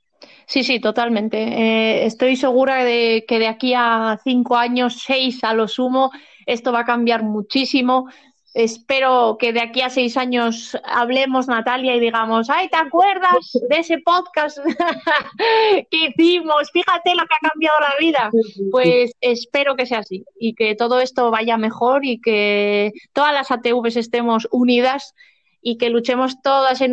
Sí, 0.51 0.65
sí, 0.65 0.81
totalmente. 0.81 1.37
Eh, 1.37 2.05
estoy 2.05 2.35
segura 2.35 2.83
de 2.83 3.23
que 3.25 3.39
de 3.39 3.47
aquí 3.47 3.73
a 3.73 4.19
cinco 4.21 4.57
años, 4.57 5.01
seis 5.01 5.41
a 5.45 5.53
lo 5.53 5.69
sumo, 5.69 6.11
esto 6.45 6.73
va 6.73 6.81
a 6.81 6.85
cambiar 6.85 7.23
muchísimo. 7.23 8.09
Espero 8.53 9.37
que 9.39 9.53
de 9.53 9.61
aquí 9.61 9.79
a 9.79 9.89
seis 9.89 10.17
años 10.17 10.77
hablemos, 10.83 11.47
Natalia, 11.47 11.95
y 11.95 12.01
digamos, 12.01 12.49
ay, 12.49 12.67
¿te 12.67 12.75
acuerdas 12.75 13.57
de 13.69 13.77
ese 13.77 13.99
podcast 13.99 14.57
que 15.89 16.07
hicimos? 16.09 16.69
Fíjate 16.73 17.15
lo 17.15 17.25
que 17.27 17.33
ha 17.33 17.49
cambiado 17.49 17.79
la 17.79 17.95
vida. 17.97 18.29
Pues 18.71 19.13
espero 19.21 19.77
que 19.77 19.85
sea 19.85 19.99
así 19.99 20.25
y 20.37 20.53
que 20.53 20.75
todo 20.75 20.99
esto 20.99 21.31
vaya 21.31 21.55
mejor 21.55 22.03
y 22.03 22.19
que 22.19 22.91
todas 23.13 23.33
las 23.33 23.51
ATVs 23.51 23.95
estemos 23.95 24.49
unidas 24.51 25.15
y 25.61 25.77
que 25.77 25.89
luchemos 25.89 26.41
todas, 26.41 26.81
en, 26.81 26.91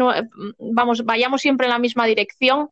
vamos, 0.60 1.04
vayamos 1.04 1.40
siempre 1.40 1.66
en 1.66 1.72
la 1.72 1.80
misma 1.80 2.06
dirección 2.06 2.70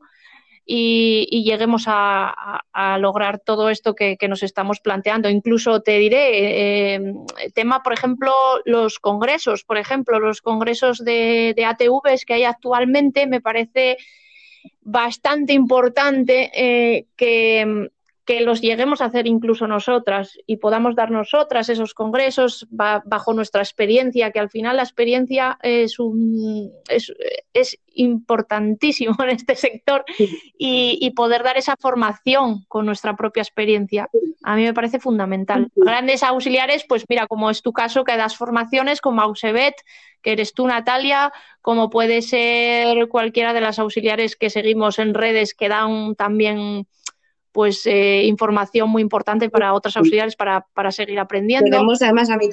y, 0.67 1.45
lleguemos 1.45 1.85
a, 1.87 2.63
lograr 2.99 3.39
todo 3.39 3.71
esto 3.71 3.95
que, 3.95 4.19
nos 4.29 4.43
estamos 4.43 4.81
planteando. 4.81 5.29
Incluso 5.29 5.81
te 5.81 5.99
diré, 5.99 6.95
eh, 6.95 7.15
tema, 7.55 7.83
por 7.83 7.93
ejemplo, 7.93 8.33
los 8.65 8.99
congresos, 8.99 9.65
por 9.65 9.79
ejemplo, 9.79 10.19
los 10.19 10.43
congresos 10.43 11.05
de, 11.05 11.55
de 11.57 11.65
ATVs 11.65 12.25
que 12.27 12.35
hay 12.35 12.45
actualmente, 12.45 13.27
me 13.27 13.41
parece 13.41 13.97
bastante 14.81 15.53
importante 15.53 16.51
eh, 16.55 17.07
que, 17.17 17.91
que 18.27 18.41
los 18.41 18.61
lleguemos 18.61 19.01
a 19.01 19.07
hacer 19.07 19.27
incluso 19.29 19.69
nosotras 19.69 20.37
y 20.47 20.57
podamos 20.57 20.97
dar 20.97 21.13
nosotras 21.13 21.69
esos 21.69 21.95
congresos 21.95 22.67
bajo 22.71 23.33
nuestra 23.33 23.63
experiencia, 23.63 24.33
que 24.33 24.41
al 24.41 24.51
final 24.51 24.77
la 24.77 24.83
experiencia 24.83 25.59
es, 25.63 26.01
un, 26.01 26.73
es, 26.89 27.15
es 27.55 27.79
importantísimo 27.95 29.15
en 29.23 29.31
este 29.31 29.55
sector 29.55 30.05
y, 30.59 31.11
poder 31.17 31.45
dar 31.45 31.57
esa 31.57 31.77
formación 31.79 32.65
con 32.69 32.85
nuestra 32.85 33.17
propia 33.17 33.43
experiencia. 33.43 34.11
A 34.43 34.57
mí 34.57 34.65
me 34.65 34.75
parece 34.75 34.99
fundamental. 34.99 35.69
Grandes 35.75 36.23
auxiliares, 36.23 36.85
pues 36.87 37.05
mira, 37.09 37.27
como 37.27 37.49
es 37.49 37.63
tu 37.63 37.73
caso, 37.73 38.05
que 38.05 38.17
das 38.17 38.37
formaciones 38.37 39.01
como 39.01 39.23
Ausebet, 39.23 39.77
que 40.21 40.33
eres 40.33 40.53
tú, 40.53 40.67
Natalia, 40.67 41.33
como 41.63 41.89
puede 41.89 42.21
ser 42.21 43.09
cualquiera 43.09 43.55
de 43.55 43.63
las 43.63 43.79
auxiliares 43.79 44.37
que 44.37 44.51
seguimos 44.51 44.99
en 44.99 45.15
redes 45.15 45.55
que 45.55 45.69
dan 45.69 46.17
también 46.17 46.87
pues 47.57 47.87
eh, 47.87 48.25
información 48.25 48.91
muy 48.91 49.01
importante 49.01 49.49
para 49.49 49.73
otras 49.73 49.97
auxiliares 49.97 50.37
para, 50.37 50.67
para 50.75 50.93
seguir 50.93 51.19
aprendiendo. 51.19 51.71
Tenemos, 51.71 52.03
además, 52.03 52.29
a 52.29 52.37
mí 52.37 52.51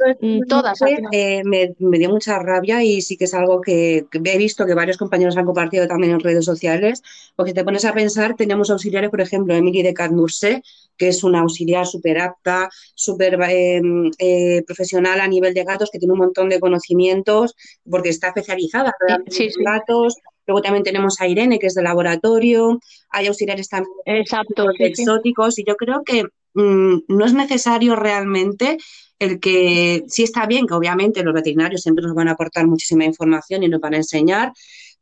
todas. 0.47 0.79
Eh, 1.11 1.41
me, 1.43 1.75
dio 1.99 2.09
mucha 2.09 2.39
rabia 2.39 2.81
y 2.81 3.01
sí 3.01 3.17
que 3.17 3.25
es 3.25 3.33
algo 3.33 3.59
que, 3.59 4.05
he 4.13 4.37
visto 4.37 4.65
que 4.65 4.73
varios 4.73 4.95
compañeros 4.95 5.35
han 5.35 5.43
compartido 5.43 5.87
también 5.87 6.13
en 6.13 6.21
redes 6.21 6.45
sociales, 6.45 7.03
porque 7.35 7.53
te 7.53 7.65
pones 7.65 7.83
a 7.83 7.91
pensar, 7.91 8.35
tenemos 8.37 8.69
auxiliares, 8.69 9.09
por 9.09 9.19
ejemplo, 9.19 9.53
Emily 9.53 9.83
de 9.83 9.93
Carnurse, 9.93 10.63
que 10.95 11.09
es 11.09 11.21
una 11.25 11.41
auxiliar 11.41 11.85
súper 11.85 12.19
apta, 12.19 12.69
súper 12.95 13.37
em, 13.49 14.09
eh, 14.19 14.63
profesional 14.65 15.19
a 15.19 15.27
nivel 15.27 15.53
de 15.53 15.65
gatos, 15.65 15.89
que 15.91 15.99
tiene 15.99 16.13
un 16.13 16.19
montón 16.19 16.47
de 16.47 16.61
conocimientos, 16.61 17.57
porque 17.89 18.07
está 18.07 18.27
especializada 18.27 18.93
en 19.09 19.65
gatos, 19.65 20.15
Luego 20.47 20.61
también 20.61 20.83
tenemos 20.83 21.19
a 21.21 21.27
Irene, 21.27 21.59
que 21.59 21.67
es 21.67 21.73
de 21.73 21.83
laboratorio, 21.83 22.79
hay 23.09 23.27
auxiliares 23.27 23.69
también 23.69 23.93
Exacto, 24.05 24.65
exóticos, 24.79 25.57
y 25.59 25.63
yo 25.65 25.75
creo 25.75 26.03
que 26.03 26.23
mm, 26.53 27.03
no 27.07 27.25
es 27.25 27.33
necesario 27.33 27.95
realmente 27.95 28.77
el 29.19 29.39
que, 29.39 30.03
sí 30.07 30.23
está 30.23 30.45
bien 30.45 30.67
que 30.67 30.73
obviamente 30.73 31.23
los 31.23 31.33
veterinarios 31.33 31.81
siempre 31.81 32.05
nos 32.05 32.15
van 32.15 32.27
a 32.27 32.31
aportar 32.31 32.67
muchísima 32.67 33.05
información 33.05 33.63
y 33.63 33.69
nos 33.69 33.79
van 33.79 33.93
a 33.93 33.97
enseñar, 33.97 34.51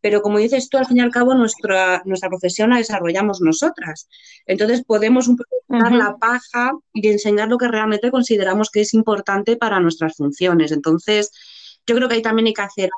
pero 0.01 0.21
como 0.21 0.39
dices 0.39 0.67
tú, 0.67 0.77
al 0.77 0.87
fin 0.87 0.97
y 0.97 0.99
al 1.01 1.11
cabo 1.11 1.33
nuestra, 1.35 2.01
nuestra 2.05 2.29
profesión 2.29 2.71
la 2.71 2.77
desarrollamos 2.77 3.39
nosotras. 3.39 4.07
Entonces 4.47 4.83
podemos 4.83 5.27
un 5.27 5.37
poco 5.37 5.49
dar 5.67 5.93
la 5.93 6.17
paja 6.17 6.71
y 6.91 7.07
enseñar 7.07 7.49
lo 7.49 7.57
que 7.57 7.67
realmente 7.67 8.09
consideramos 8.09 8.71
que 8.71 8.81
es 8.81 8.93
importante 8.95 9.57
para 9.57 9.79
nuestras 9.79 10.17
funciones. 10.17 10.71
Entonces, 10.71 11.31
yo 11.85 11.95
creo 11.95 12.09
que 12.09 12.15
ahí 12.15 12.21
también 12.21 12.47
hay 12.47 12.53
que 12.53 12.61
hacer 12.63 12.89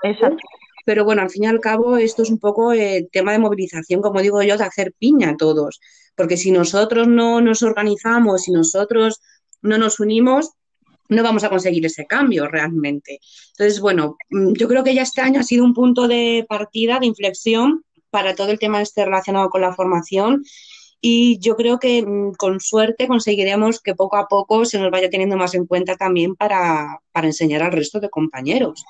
pero 0.84 1.06
bueno, 1.06 1.22
al 1.22 1.30
fin 1.30 1.44
y 1.44 1.48
al 1.48 1.60
cabo 1.60 1.98
esto 1.98 2.24
es 2.24 2.30
un 2.30 2.40
poco 2.40 2.74
el 2.74 3.10
tema 3.12 3.32
de 3.32 3.40
movilización, 3.40 4.02
como 4.02 4.22
digo 4.22 4.42
yo, 4.44 4.58
de 4.58 4.64
hacer 4.64 4.94
piña 4.98 5.32
a 5.32 5.38
todos, 5.38 5.80
porque 6.16 6.38
si 6.38 6.52
nosotros 6.52 7.08
no 7.08 7.42
nos 7.42 7.64
organizamos, 7.64 8.44
si 8.44 8.52
nosotros 8.52 9.22
no 9.62 9.78
nos 9.78 10.00
unimos, 10.00 10.52
no 11.10 11.24
vamos 11.24 11.44
a 11.44 11.50
conseguir 11.50 11.86
ese 11.86 12.06
cambio 12.06 12.48
realmente. 12.48 13.20
Entonces, 13.52 13.80
bueno, 13.80 14.18
mm, 14.30 14.54
yo 14.54 14.68
creo 14.68 14.84
que 14.84 14.94
ya 14.96 15.04
este 15.04 15.22
año 15.22 15.40
ha 15.40 15.44
sido 15.44 15.64
un 15.64 15.74
punto 15.74 16.08
de 16.08 16.46
partida, 16.48 17.00
de 17.00 17.08
inflexión 17.08 17.84
para 18.10 18.36
todo 18.36 18.52
el 18.52 18.60
tema 18.60 18.82
este 18.82 19.06
relacionado 19.06 19.50
con 19.50 19.62
la 19.62 19.74
formación 19.74 20.44
y 21.02 21.38
yo 21.40 21.56
creo 21.58 21.80
que 21.80 22.02
mm, 22.02 22.34
con 22.34 22.60
suerte 22.60 23.08
conseguiremos 23.08 23.82
que 23.82 23.96
poco 23.96 24.18
a 24.18 24.28
poco 24.28 24.66
se 24.66 24.80
nos 24.80 24.92
vaya 24.92 25.10
teniendo 25.10 25.36
más 25.38 25.54
en 25.54 25.66
cuenta 25.66 25.96
también 25.98 26.36
para, 26.36 27.00
para 27.12 27.28
enseñar 27.28 27.62
al 27.62 27.74
resto 27.74 28.00
de 28.00 28.10
compañeros. 28.10 28.86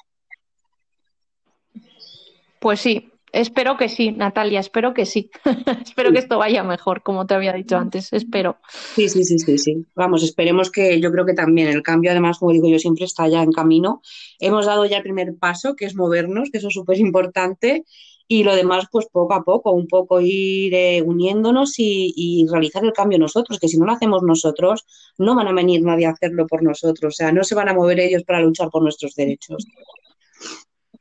Pues 2.63 2.79
sí, 2.79 3.11
espero 3.33 3.75
que 3.75 3.89
sí, 3.89 4.13
Natalia, 4.13 4.61
espero 4.61 4.93
que 4.93 5.05
sí. 5.05 5.29
espero 5.85 6.13
que 6.13 6.19
esto 6.19 6.37
vaya 6.37 6.63
mejor, 6.63 7.03
como 7.03 7.27
te 7.27 7.33
había 7.33 7.51
dicho 7.51 7.75
antes, 7.75 8.13
espero. 8.13 8.55
Sí, 8.95 9.09
sí, 9.09 9.25
sí, 9.25 9.37
sí, 9.37 9.57
sí. 9.57 9.85
Vamos, 9.95 10.23
esperemos 10.23 10.71
que 10.71 11.01
yo 11.01 11.11
creo 11.11 11.25
que 11.25 11.33
también 11.33 11.67
el 11.67 11.83
cambio, 11.83 12.11
además, 12.11 12.39
como 12.39 12.53
digo 12.53 12.69
yo, 12.69 12.79
siempre 12.79 13.03
está 13.03 13.27
ya 13.27 13.43
en 13.43 13.51
camino. 13.51 14.01
Hemos 14.39 14.65
dado 14.65 14.85
ya 14.85 14.95
el 14.95 15.03
primer 15.03 15.35
paso, 15.37 15.75
que 15.75 15.83
es 15.83 15.93
movernos, 15.93 16.51
que 16.51 16.59
eso 16.59 16.69
es 16.69 16.73
súper 16.73 16.99
importante. 16.99 17.83
y 18.29 18.45
lo 18.45 18.55
demás, 18.55 18.85
pues 18.89 19.07
poco 19.11 19.33
a 19.33 19.43
poco, 19.43 19.73
un 19.73 19.87
poco 19.87 20.21
ir 20.21 20.73
eh, 20.73 21.01
uniéndonos 21.01 21.73
y, 21.79 22.45
realizar 22.49 22.85
el 22.85 22.93
cambio 22.93 23.19
nosotros, 23.19 23.59
que 23.59 23.67
si 23.67 23.77
no 23.77 23.85
lo 23.85 23.91
hacemos 23.91 24.23
nosotros, 24.23 24.85
no 25.17 25.35
van 25.35 25.49
a 25.49 25.53
venir 25.53 25.81
nadie 25.83 26.05
a 26.05 26.11
hacerlo 26.11 26.47
por 26.47 26.63
nosotros, 26.63 27.13
o 27.13 27.17
sea, 27.17 27.33
no 27.33 27.43
se 27.43 27.55
van 27.55 27.67
a 27.67 27.73
mover 27.73 27.99
ellos 27.99 28.23
para 28.23 28.39
luchar 28.39 28.69
por 28.69 28.83
nuestros 28.83 29.15
derechos. 29.15 29.67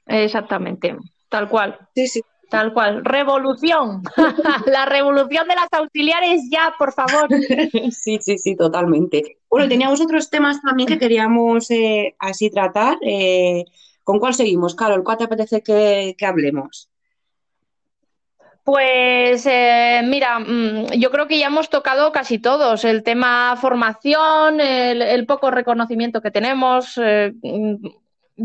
Exactamente, 0.07 0.97
tal 1.33 1.49
cual. 1.49 1.79
Sí, 1.95 2.07
sí. 2.07 2.23
Tal 2.53 2.75
cual. 2.75 3.03
Revolución. 3.03 4.03
la 4.67 4.85
revolución 4.85 5.49
de 5.49 5.55
las 5.55 5.73
auxiliares 5.73 6.43
ya, 6.51 6.75
por 6.79 6.93
favor. 6.93 7.29
sí, 7.91 8.19
sí, 8.21 8.37
sí, 8.37 8.55
totalmente. 8.57 9.39
Bueno, 9.49 9.67
teníamos 9.71 10.03
otros 10.03 10.29
temas 10.29 10.61
también 10.61 10.87
que 10.87 10.99
queríamos 10.99 11.71
eh, 11.71 12.15
así 12.19 12.51
tratar. 12.51 12.99
Eh, 13.01 13.65
¿Con 14.05 14.19
cuál 14.19 14.35
seguimos, 14.35 14.75
Carol? 14.75 15.03
¿Cuál 15.03 15.17
te 15.17 15.25
apetece 15.25 15.63
que, 15.63 16.15
hablemos? 16.27 16.91
Pues 18.65 19.47
eh, 19.47 20.03
mira, 20.05 20.39
mm, 20.39 20.93
yo 20.99 21.11
creo 21.11 21.27
que 21.27 21.39
ya 21.39 21.47
hemos 21.47 21.71
tocado 21.71 22.13
casi 22.13 22.39
todos. 22.39 22.85
El 22.85 23.03
tema 23.03 23.57
formación, 23.57 24.61
el, 24.61 25.25
poco 25.25 25.51
reconocimiento 25.51 26.21
que 26.21 26.31
tenemos, 26.31 26.99
mm, 26.99 27.87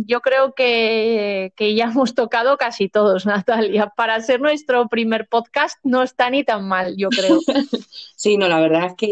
yo 0.05 0.21
creo 0.21 0.53
que, 0.53 1.51
ya 1.57 1.86
hemos 1.91 2.15
tocado 2.15 2.57
casi 2.57 2.89
todos, 2.89 3.25
Natalia. 3.25 3.93
Para 3.95 4.21
ser 4.21 4.41
nuestro 4.41 4.88
primer 4.88 5.27
podcast 5.27 5.77
no 5.83 6.03
está 6.03 6.29
ni 6.29 6.43
tan 6.43 6.67
mal, 6.67 6.95
yo 6.97 7.10
creo. 7.10 7.39
Sí, 8.19 8.36
no, 8.36 8.47
la 8.47 8.60
verdad 8.60 8.88
es 8.88 8.93
que 8.95 9.12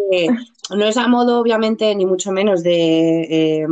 no 0.76 0.86
es 0.86 0.98
a 0.98 1.08
modo, 1.08 1.40
obviamente, 1.40 1.94
ni 1.94 2.08
mucho 2.08 2.32
menos 2.32 2.64
de 2.64 3.22
eh, 3.22 3.68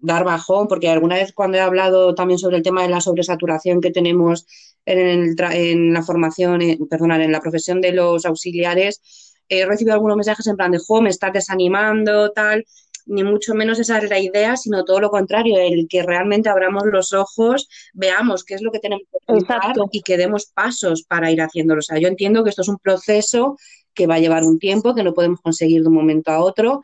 dar 0.00 0.22
bajón, 0.24 0.68
porque 0.68 0.88
alguna 0.88 1.16
vez 1.16 1.32
cuando 1.32 1.58
he 1.58 1.60
hablado 1.60 2.14
también 2.14 2.38
sobre 2.38 2.58
el 2.58 2.62
tema 2.62 2.82
de 2.82 2.88
la 2.88 3.00
sobresaturación 3.00 3.80
que 3.80 3.90
tenemos 3.90 4.46
en, 4.84 5.34
en 5.38 5.92
la 5.92 6.02
formación, 6.04 6.62
eh, 6.62 6.78
perdón, 6.88 7.10
en 7.12 7.32
la 7.32 7.40
profesión 7.40 7.80
de 7.80 7.92
los 7.92 8.24
auxiliares, 8.26 9.34
he 9.48 9.66
recibido 9.66 9.94
algunos 9.94 10.16
mensajes 10.16 10.46
en 10.46 10.56
plan 10.56 10.70
de, 10.70 10.78
jo, 10.78 11.02
me 11.02 11.10
estás 11.10 11.32
desanimando, 11.32 12.30
tal 12.30 12.64
ni 13.06 13.24
mucho 13.24 13.54
menos 13.54 13.78
esa 13.78 13.98
es 13.98 14.10
la 14.10 14.18
idea, 14.18 14.56
sino 14.56 14.84
todo 14.84 15.00
lo 15.00 15.10
contrario, 15.10 15.58
el 15.58 15.86
que 15.88 16.02
realmente 16.02 16.48
abramos 16.48 16.84
los 16.86 17.12
ojos, 17.12 17.68
veamos 17.94 18.44
qué 18.44 18.54
es 18.54 18.62
lo 18.62 18.72
que 18.72 18.80
tenemos 18.80 19.04
que 19.10 19.34
hacer 19.34 19.72
y 19.92 20.02
que 20.02 20.16
demos 20.16 20.46
pasos 20.46 21.02
para 21.04 21.30
ir 21.30 21.40
haciéndolo. 21.40 21.78
O 21.78 21.82
sea, 21.82 21.98
yo 21.98 22.08
entiendo 22.08 22.44
que 22.44 22.50
esto 22.50 22.62
es 22.62 22.68
un 22.68 22.78
proceso 22.78 23.56
que 23.94 24.06
va 24.06 24.16
a 24.16 24.20
llevar 24.20 24.44
un 24.44 24.58
tiempo, 24.58 24.94
que 24.94 25.02
no 25.02 25.14
podemos 25.14 25.40
conseguir 25.40 25.82
de 25.82 25.88
un 25.88 25.94
momento 25.94 26.30
a 26.30 26.40
otro, 26.40 26.82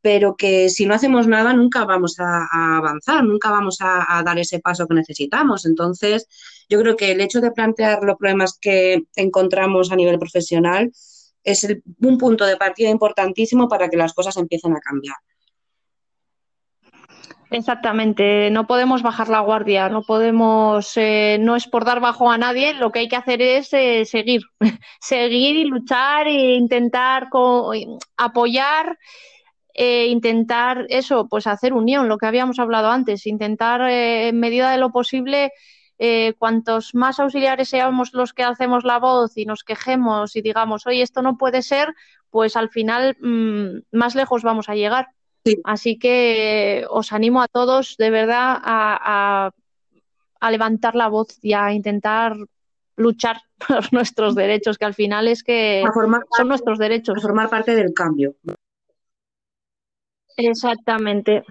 pero 0.00 0.36
que 0.36 0.68
si 0.68 0.84
no 0.84 0.94
hacemos 0.94 1.26
nada 1.26 1.54
nunca 1.54 1.84
vamos 1.84 2.16
a, 2.18 2.76
avanzar, 2.76 3.24
nunca 3.24 3.50
vamos 3.50 3.78
a, 3.80 4.22
dar 4.24 4.38
ese 4.38 4.58
paso 4.60 4.86
que 4.86 4.94
necesitamos. 4.94 5.64
Entonces, 5.64 6.26
yo 6.68 6.78
creo 6.80 6.96
que 6.96 7.12
el 7.12 7.20
hecho 7.20 7.40
de 7.40 7.52
plantear 7.52 8.02
los 8.02 8.16
problemas 8.16 8.58
que 8.60 9.04
encontramos 9.16 9.92
a 9.92 9.96
nivel 9.96 10.18
profesional 10.18 10.92
es 11.44 11.66
un 12.00 12.18
punto 12.18 12.44
de 12.44 12.56
partida 12.56 12.90
importantísimo 12.90 13.68
para 13.68 13.88
que 13.88 13.96
las 13.96 14.12
cosas 14.12 14.36
empiecen 14.36 14.74
a 14.74 14.80
cambiar. 14.80 15.16
Exactamente, 17.52 18.50
no 18.50 18.66
podemos 18.66 19.02
bajar 19.02 19.28
la 19.28 19.40
guardia, 19.40 19.90
no 19.90 20.02
podemos, 20.04 20.96
eh, 20.96 21.36
no 21.38 21.54
es 21.54 21.68
por 21.68 21.84
dar 21.84 22.00
bajo 22.00 22.30
a 22.30 22.38
nadie, 22.38 22.72
lo 22.72 22.90
que 22.90 23.00
hay 23.00 23.08
que 23.08 23.16
hacer 23.16 23.42
es 23.42 23.74
eh, 23.74 24.06
seguir, 24.06 24.40
seguir 25.00 25.56
y 25.56 25.64
luchar 25.64 26.28
e 26.28 26.54
intentar 26.54 27.28
apoyar, 28.16 28.98
e 29.74 30.06
intentar 30.06 30.86
eso, 30.88 31.28
pues 31.28 31.46
hacer 31.46 31.74
unión, 31.74 32.08
lo 32.08 32.16
que 32.16 32.24
habíamos 32.26 32.58
hablado 32.58 32.90
antes, 32.90 33.26
intentar 33.26 33.82
en 33.82 34.40
medida 34.40 34.70
de 34.70 34.78
lo 34.78 34.90
posible, 34.90 35.52
cuantos 36.38 36.94
más 36.94 37.20
auxiliares 37.20 37.68
seamos 37.68 38.12
los 38.12 38.32
que 38.32 38.42
hacemos 38.42 38.82
la 38.82 38.98
voz 38.98 39.36
y 39.36 39.44
nos 39.44 39.62
quejemos 39.62 40.34
y 40.36 40.42
digamos, 40.42 40.86
oye, 40.86 41.02
esto 41.02 41.22
no 41.22 41.36
puede 41.36 41.62
ser, 41.62 41.94
pues 42.30 42.56
al 42.56 42.70
final 42.70 43.16
mm, 43.20 43.96
más 43.96 44.14
lejos 44.14 44.42
vamos 44.42 44.68
a 44.68 44.74
llegar. 44.74 45.08
Así 45.64 45.98
que 45.98 46.86
os 46.88 47.12
animo 47.12 47.42
a 47.42 47.48
todos 47.48 47.96
de 47.96 48.10
verdad 48.10 48.58
a, 48.62 49.50
levantar 50.50 50.94
la 50.94 51.08
voz 51.08 51.38
y 51.42 51.52
a 51.52 51.72
intentar 51.72 52.36
luchar 52.96 53.38
por 53.68 53.92
nuestros 53.92 54.34
derechos, 54.34 54.78
que 54.78 54.84
al 54.84 54.94
final 54.94 55.28
es 55.28 55.42
que 55.42 55.84
son 56.36 56.48
nuestros 56.48 56.78
derechos. 56.78 57.16
A 57.18 57.20
formar 57.20 57.48
parte 57.48 57.74
del 57.74 57.92
cambio. 57.92 58.36
Exactamente. 60.36 61.44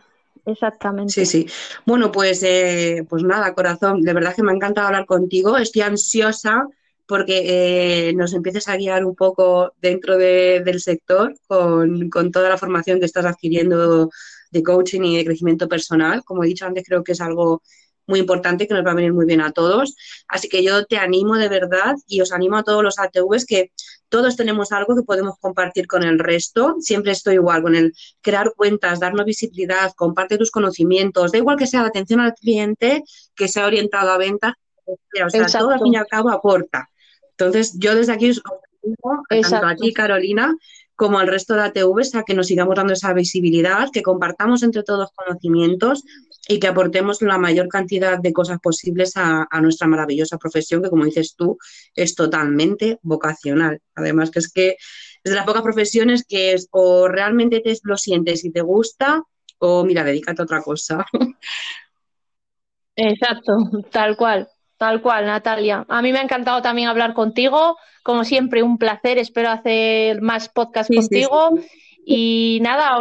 Exactamente. 0.45 1.13
Sí, 1.13 1.25
sí. 1.25 1.45
Bueno, 1.85 2.11
pues, 2.11 2.41
eh, 2.43 3.05
pues 3.07 3.23
nada, 3.23 3.53
corazón, 3.53 4.01
de 4.01 4.13
verdad 4.13 4.35
que 4.35 4.41
me 4.41 4.51
ha 4.51 4.55
encantado 4.55 4.87
hablar 4.87 5.05
contigo. 5.05 5.57
Estoy 5.57 5.83
ansiosa 5.83 6.67
porque 7.11 8.07
eh, 8.07 8.13
nos 8.13 8.33
empieces 8.33 8.69
a 8.69 8.77
guiar 8.77 9.03
un 9.03 9.17
poco 9.17 9.73
dentro 9.81 10.17
del 10.17 10.79
sector 10.79 11.35
con, 11.45 12.09
toda 12.31 12.47
la 12.47 12.57
formación 12.57 13.01
que 13.01 13.05
estás 13.05 13.25
adquiriendo 13.25 14.09
de 14.49 14.63
coaching 14.63 15.01
y 15.01 15.17
de 15.17 15.25
crecimiento 15.25 15.67
personal. 15.67 16.23
Como 16.23 16.41
he 16.41 16.47
dicho 16.47 16.65
antes, 16.65 16.85
creo 16.87 17.03
que 17.03 17.11
es 17.11 17.19
algo 17.19 17.61
muy 18.07 18.19
importante 18.19 18.65
que 18.65 18.73
nos 18.73 18.85
va 18.85 18.91
a 18.91 18.95
venir 18.95 19.11
muy 19.11 19.25
bien 19.25 19.41
a 19.41 19.51
todos. 19.51 19.93
Así 20.29 20.47
que 20.47 20.63
yo 20.63 20.85
te 20.85 20.95
animo 20.95 21.35
de 21.35 21.49
verdad 21.49 21.95
y 22.07 22.21
os 22.21 22.31
animo 22.31 22.55
a 22.55 22.63
todos 22.63 22.81
los 22.81 22.97
ATVs 22.97 23.45
que 23.45 23.73
todos 24.07 24.37
tenemos 24.37 24.71
algo 24.71 24.95
que 24.95 25.03
podemos 25.03 25.35
compartir 25.41 25.87
con 25.87 26.03
el 26.03 26.17
resto. 26.17 26.75
Siempre 26.79 27.11
estoy 27.11 27.33
igual 27.33 27.61
con 27.61 27.75
el 27.75 27.93
crear 28.21 28.53
cuentas, 28.55 29.01
darnos 29.01 29.25
visibilidad, 29.25 29.91
comparte 29.97 30.37
tus 30.37 30.49
conocimientos. 30.49 31.33
Da 31.33 31.39
igual 31.39 31.57
que 31.57 31.67
sea 31.67 31.81
la 31.81 31.89
atención 31.89 32.21
al 32.21 32.35
cliente, 32.35 33.03
que 33.35 33.49
sea 33.49 33.65
orientado 33.65 34.11
a 34.11 34.17
ventas. 34.17 34.53
O 34.85 35.29
sea, 35.29 35.47
todo 35.47 35.71
al 35.71 35.81
fin 35.81 35.93
y 35.95 35.97
al 35.97 36.07
cabo 36.07 36.29
aporta. 36.29 36.87
Entonces, 37.41 37.75
yo 37.79 37.95
desde 37.95 38.13
aquí 38.13 38.29
os 38.29 38.41
digo, 38.83 39.23
tanto 39.41 39.65
a 39.65 39.75
ti, 39.75 39.93
Carolina, 39.93 40.55
como 40.95 41.17
al 41.17 41.27
resto 41.27 41.55
de 41.55 41.63
ATVs, 41.63 42.13
a 42.13 42.23
que 42.23 42.35
nos 42.35 42.45
sigamos 42.45 42.75
dando 42.75 42.93
esa 42.93 43.13
visibilidad, 43.13 43.89
que 43.91 44.03
compartamos 44.03 44.61
entre 44.61 44.83
todos 44.83 45.09
conocimientos 45.15 46.03
y 46.47 46.59
que 46.59 46.67
aportemos 46.67 47.21
la 47.23 47.39
mayor 47.39 47.67
cantidad 47.67 48.19
de 48.19 48.33
cosas 48.33 48.59
posibles 48.59 49.13
a, 49.15 49.47
nuestra 49.61 49.87
maravillosa 49.87 50.37
profesión, 50.37 50.83
que 50.83 50.89
como 50.89 51.05
dices 51.05 51.35
tú, 51.35 51.57
es 51.95 52.13
totalmente 52.13 52.99
vocacional. 53.01 53.79
Además, 53.95 54.29
que 54.29 54.39
es 54.39 54.51
que 54.51 54.77
es 55.23 55.31
de 55.31 55.35
las 55.35 55.45
pocas 55.45 55.63
profesiones 55.63 56.23
que 56.27 56.53
es 56.53 56.67
o 56.71 57.07
realmente 57.07 57.61
te 57.61 57.75
lo 57.83 57.97
sientes 57.97 58.45
y 58.45 58.51
te 58.51 58.61
gusta, 58.61 59.23
o 59.57 59.83
mira, 59.83 60.03
dedícate 60.03 60.41
a 60.41 60.45
otra 60.45 60.61
cosa. 60.61 61.05
Exacto, 62.95 63.57
tal 63.91 64.15
cual. 64.17 64.47
Tal 64.81 64.99
cual, 64.99 65.27
Natalia. 65.27 65.85
A 65.89 66.01
mí 66.01 66.11
me 66.11 66.17
ha 66.17 66.23
encantado 66.23 66.63
también 66.63 66.87
hablar 66.87 67.13
contigo. 67.13 67.77
Como 68.01 68.23
siempre, 68.23 68.63
un 68.63 68.79
placer. 68.79 69.19
Espero 69.19 69.51
hacer 69.51 70.23
más 70.23 70.49
podcasts 70.49 70.91
contigo. 70.91 71.51
Y 72.03 72.57
nada, 72.63 72.97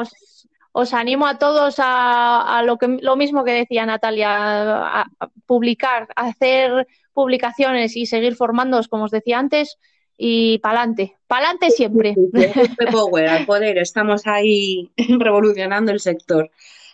os, 0.72 0.92
animo 0.92 1.26
a 1.26 1.38
todos 1.38 1.76
a, 1.78 2.62
lo, 2.66 2.76
que, 2.76 2.98
lo 3.00 3.16
mismo 3.16 3.44
que 3.44 3.52
decía 3.52 3.86
Natalia, 3.86 4.28
a, 4.28 5.06
publicar, 5.46 6.08
a 6.16 6.26
hacer 6.26 6.86
publicaciones 7.14 7.96
y 7.96 8.04
seguir 8.04 8.36
formándoos, 8.36 8.86
como 8.86 9.04
os 9.04 9.10
decía 9.10 9.38
antes, 9.38 9.78
y 10.18 10.58
pa'lante, 10.58 11.16
pa'lante 11.28 11.70
siempre. 11.70 12.14
power, 12.92 13.26
al 13.26 13.46
poder, 13.46 13.78
estamos 13.78 14.26
ahí 14.26 14.90
revolucionando 15.18 15.92
el 15.92 16.00
sector. 16.00 16.50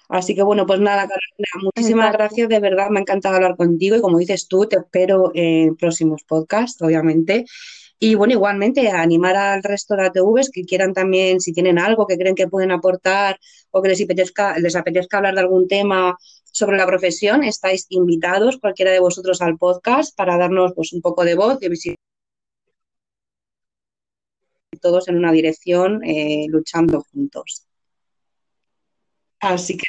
Así 0.09 0.35
que 0.35 0.43
bueno, 0.43 0.67
pues 0.67 0.81
nada, 0.81 1.09
Carolina, 1.09 1.49
muchísimas 1.63 2.13
gracias, 2.13 2.49
de 2.49 2.61
verdad, 2.61 2.91
me 2.91 2.99
ha 2.99 3.03
encantado 3.03 3.37
hablar 3.37 3.57
contigo 3.57 3.97
y 3.97 4.01
como 4.01 4.19
dices 4.19 4.47
tú, 4.49 4.67
te 4.67 4.77
espero 4.77 5.33
en 5.35 5.77
próximos 5.77 6.23
podcasts, 6.25 6.81
obviamente. 6.83 7.45
Y 7.99 8.15
bueno, 8.15 8.35
igualmente 8.35 8.91
animar 8.91 9.37
al 9.37 9.63
resto 9.63 9.97
de 9.97 10.07
ATVs 10.07 10.51
que 10.51 10.65
quieran 10.65 10.93
también, 10.93 11.41
si 11.41 11.53
tienen 11.53 11.79
algo 11.79 12.07
que 12.07 12.19
creen 12.19 12.35
que 12.35 12.47
pueden 12.47 12.71
aportar 12.71 13.39
o 13.71 13.83
que 13.83 13.89
les 13.89 14.03
apetezca, 14.03 14.59
les 14.59 14.77
apetezca 14.77 15.17
hablar 15.17 15.35
de 15.35 15.41
algún 15.41 15.67
tema 15.67 16.17
sobre 16.45 16.77
la 16.77 16.87
profesión, 16.87 17.43
estáis 17.43 17.87
invitados, 17.91 18.59
cualquiera 18.59 18.91
de 18.93 19.01
vosotros, 19.01 19.41
al 19.43 19.57
podcast 19.59 20.17
para 20.17 20.37
darnos 20.37 20.73
pues, 20.75 20.93
un 20.93 21.01
poco 21.01 21.25
de 21.25 21.35
voz, 21.35 21.59
de 21.59 21.69
visibilidad 21.71 21.97
todos 24.81 25.09
en 25.09 25.17
una 25.17 25.33
dirección, 25.33 26.05
eh, 26.05 26.47
luchando 26.49 27.03
juntos. 27.13 27.67
Así 29.49 29.77
que 29.77 29.85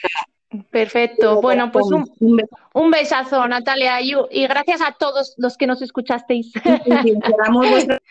Perfecto. 0.72 1.42
Bueno, 1.42 1.72
pues 1.72 1.88
un, 2.74 2.92
besazo, 2.92 3.48
Natalia, 3.48 4.00
y, 4.02 4.14
gracias 4.48 4.82
a 4.82 4.94
todos 4.94 5.34
los 5.38 5.58
que 5.58 5.68
nos 5.68 5.82
escuchasteis. 5.82 6.54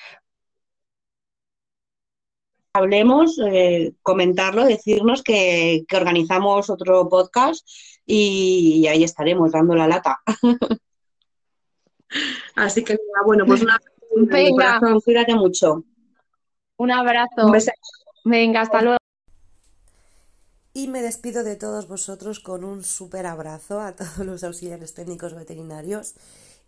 Hablemos, 2.74 3.38
eh, 3.38 3.94
comentarlo, 4.02 4.66
decirnos 4.66 5.22
que, 5.22 5.86
organizamos 5.94 6.68
otro 6.68 7.08
podcast 7.08 7.66
y, 8.04 8.86
ahí 8.86 9.02
estaremos 9.02 9.52
dando 9.52 9.74
la 9.74 9.88
lata. 9.88 10.20
Así 12.54 12.84
que, 12.84 12.98
bueno, 13.24 13.46
pues 13.46 13.62
una 13.62 13.78
Venga. 14.14 14.80
cuídate 15.04 15.34
mucho. 15.34 15.84
Un 16.76 16.90
abrazo. 16.90 17.50
Venga, 18.24 18.60
hasta 18.60 18.82
luego. 18.82 18.98
Y 20.76 20.88
me 20.88 21.00
despido 21.00 21.42
de 21.42 21.56
todos 21.56 21.88
vosotros 21.88 22.38
con 22.38 22.62
un 22.62 22.84
súper 22.84 23.24
abrazo 23.24 23.80
a 23.80 23.96
todos 23.96 24.18
los 24.18 24.44
auxiliares 24.44 24.92
técnicos 24.92 25.32
veterinarios 25.32 26.14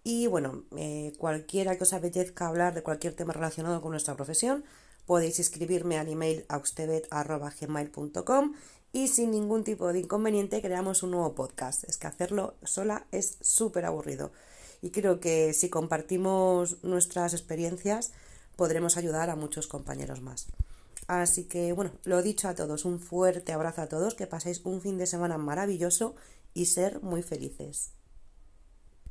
Y 0.02 0.28
bueno, 0.28 0.64
eh, 0.78 1.12
cualquiera 1.18 1.76
que 1.76 1.82
os 1.82 1.92
apetezca 1.92 2.48
hablar 2.48 2.72
de 2.72 2.82
cualquier 2.82 3.12
tema 3.12 3.34
relacionado 3.34 3.82
con 3.82 3.90
nuestra 3.90 4.16
profesión, 4.16 4.64
podéis 5.04 5.40
escribirme 5.40 5.98
al 5.98 6.08
email 6.08 6.46
auxtebet.gmail.com 6.48 8.54
y 8.94 9.08
sin 9.08 9.30
ningún 9.30 9.62
tipo 9.62 9.92
de 9.92 9.98
inconveniente 9.98 10.62
creamos 10.62 11.02
un 11.02 11.10
nuevo 11.10 11.34
podcast. 11.34 11.84
Es 11.84 11.98
que 11.98 12.06
hacerlo 12.06 12.54
sola 12.64 13.06
es 13.12 13.36
súper 13.42 13.84
aburrido. 13.84 14.32
Y 14.80 14.88
creo 14.88 15.20
que 15.20 15.52
si 15.52 15.68
compartimos 15.68 16.82
nuestras 16.82 17.34
experiencias 17.34 18.12
podremos 18.56 18.96
ayudar 18.96 19.28
a 19.28 19.36
muchos 19.36 19.66
compañeros 19.66 20.22
más. 20.22 20.46
Así 21.08 21.48
que 21.48 21.72
bueno, 21.72 21.92
lo 22.04 22.22
dicho 22.22 22.48
a 22.48 22.54
todos, 22.54 22.84
un 22.84 23.00
fuerte 23.00 23.52
abrazo 23.52 23.82
a 23.82 23.88
todos, 23.88 24.14
que 24.14 24.26
paséis 24.26 24.60
un 24.64 24.80
fin 24.80 24.98
de 24.98 25.06
semana 25.06 25.38
maravilloso 25.38 26.14
y 26.54 26.66
ser 26.66 27.02
muy 27.02 27.22
felices. 27.22 27.97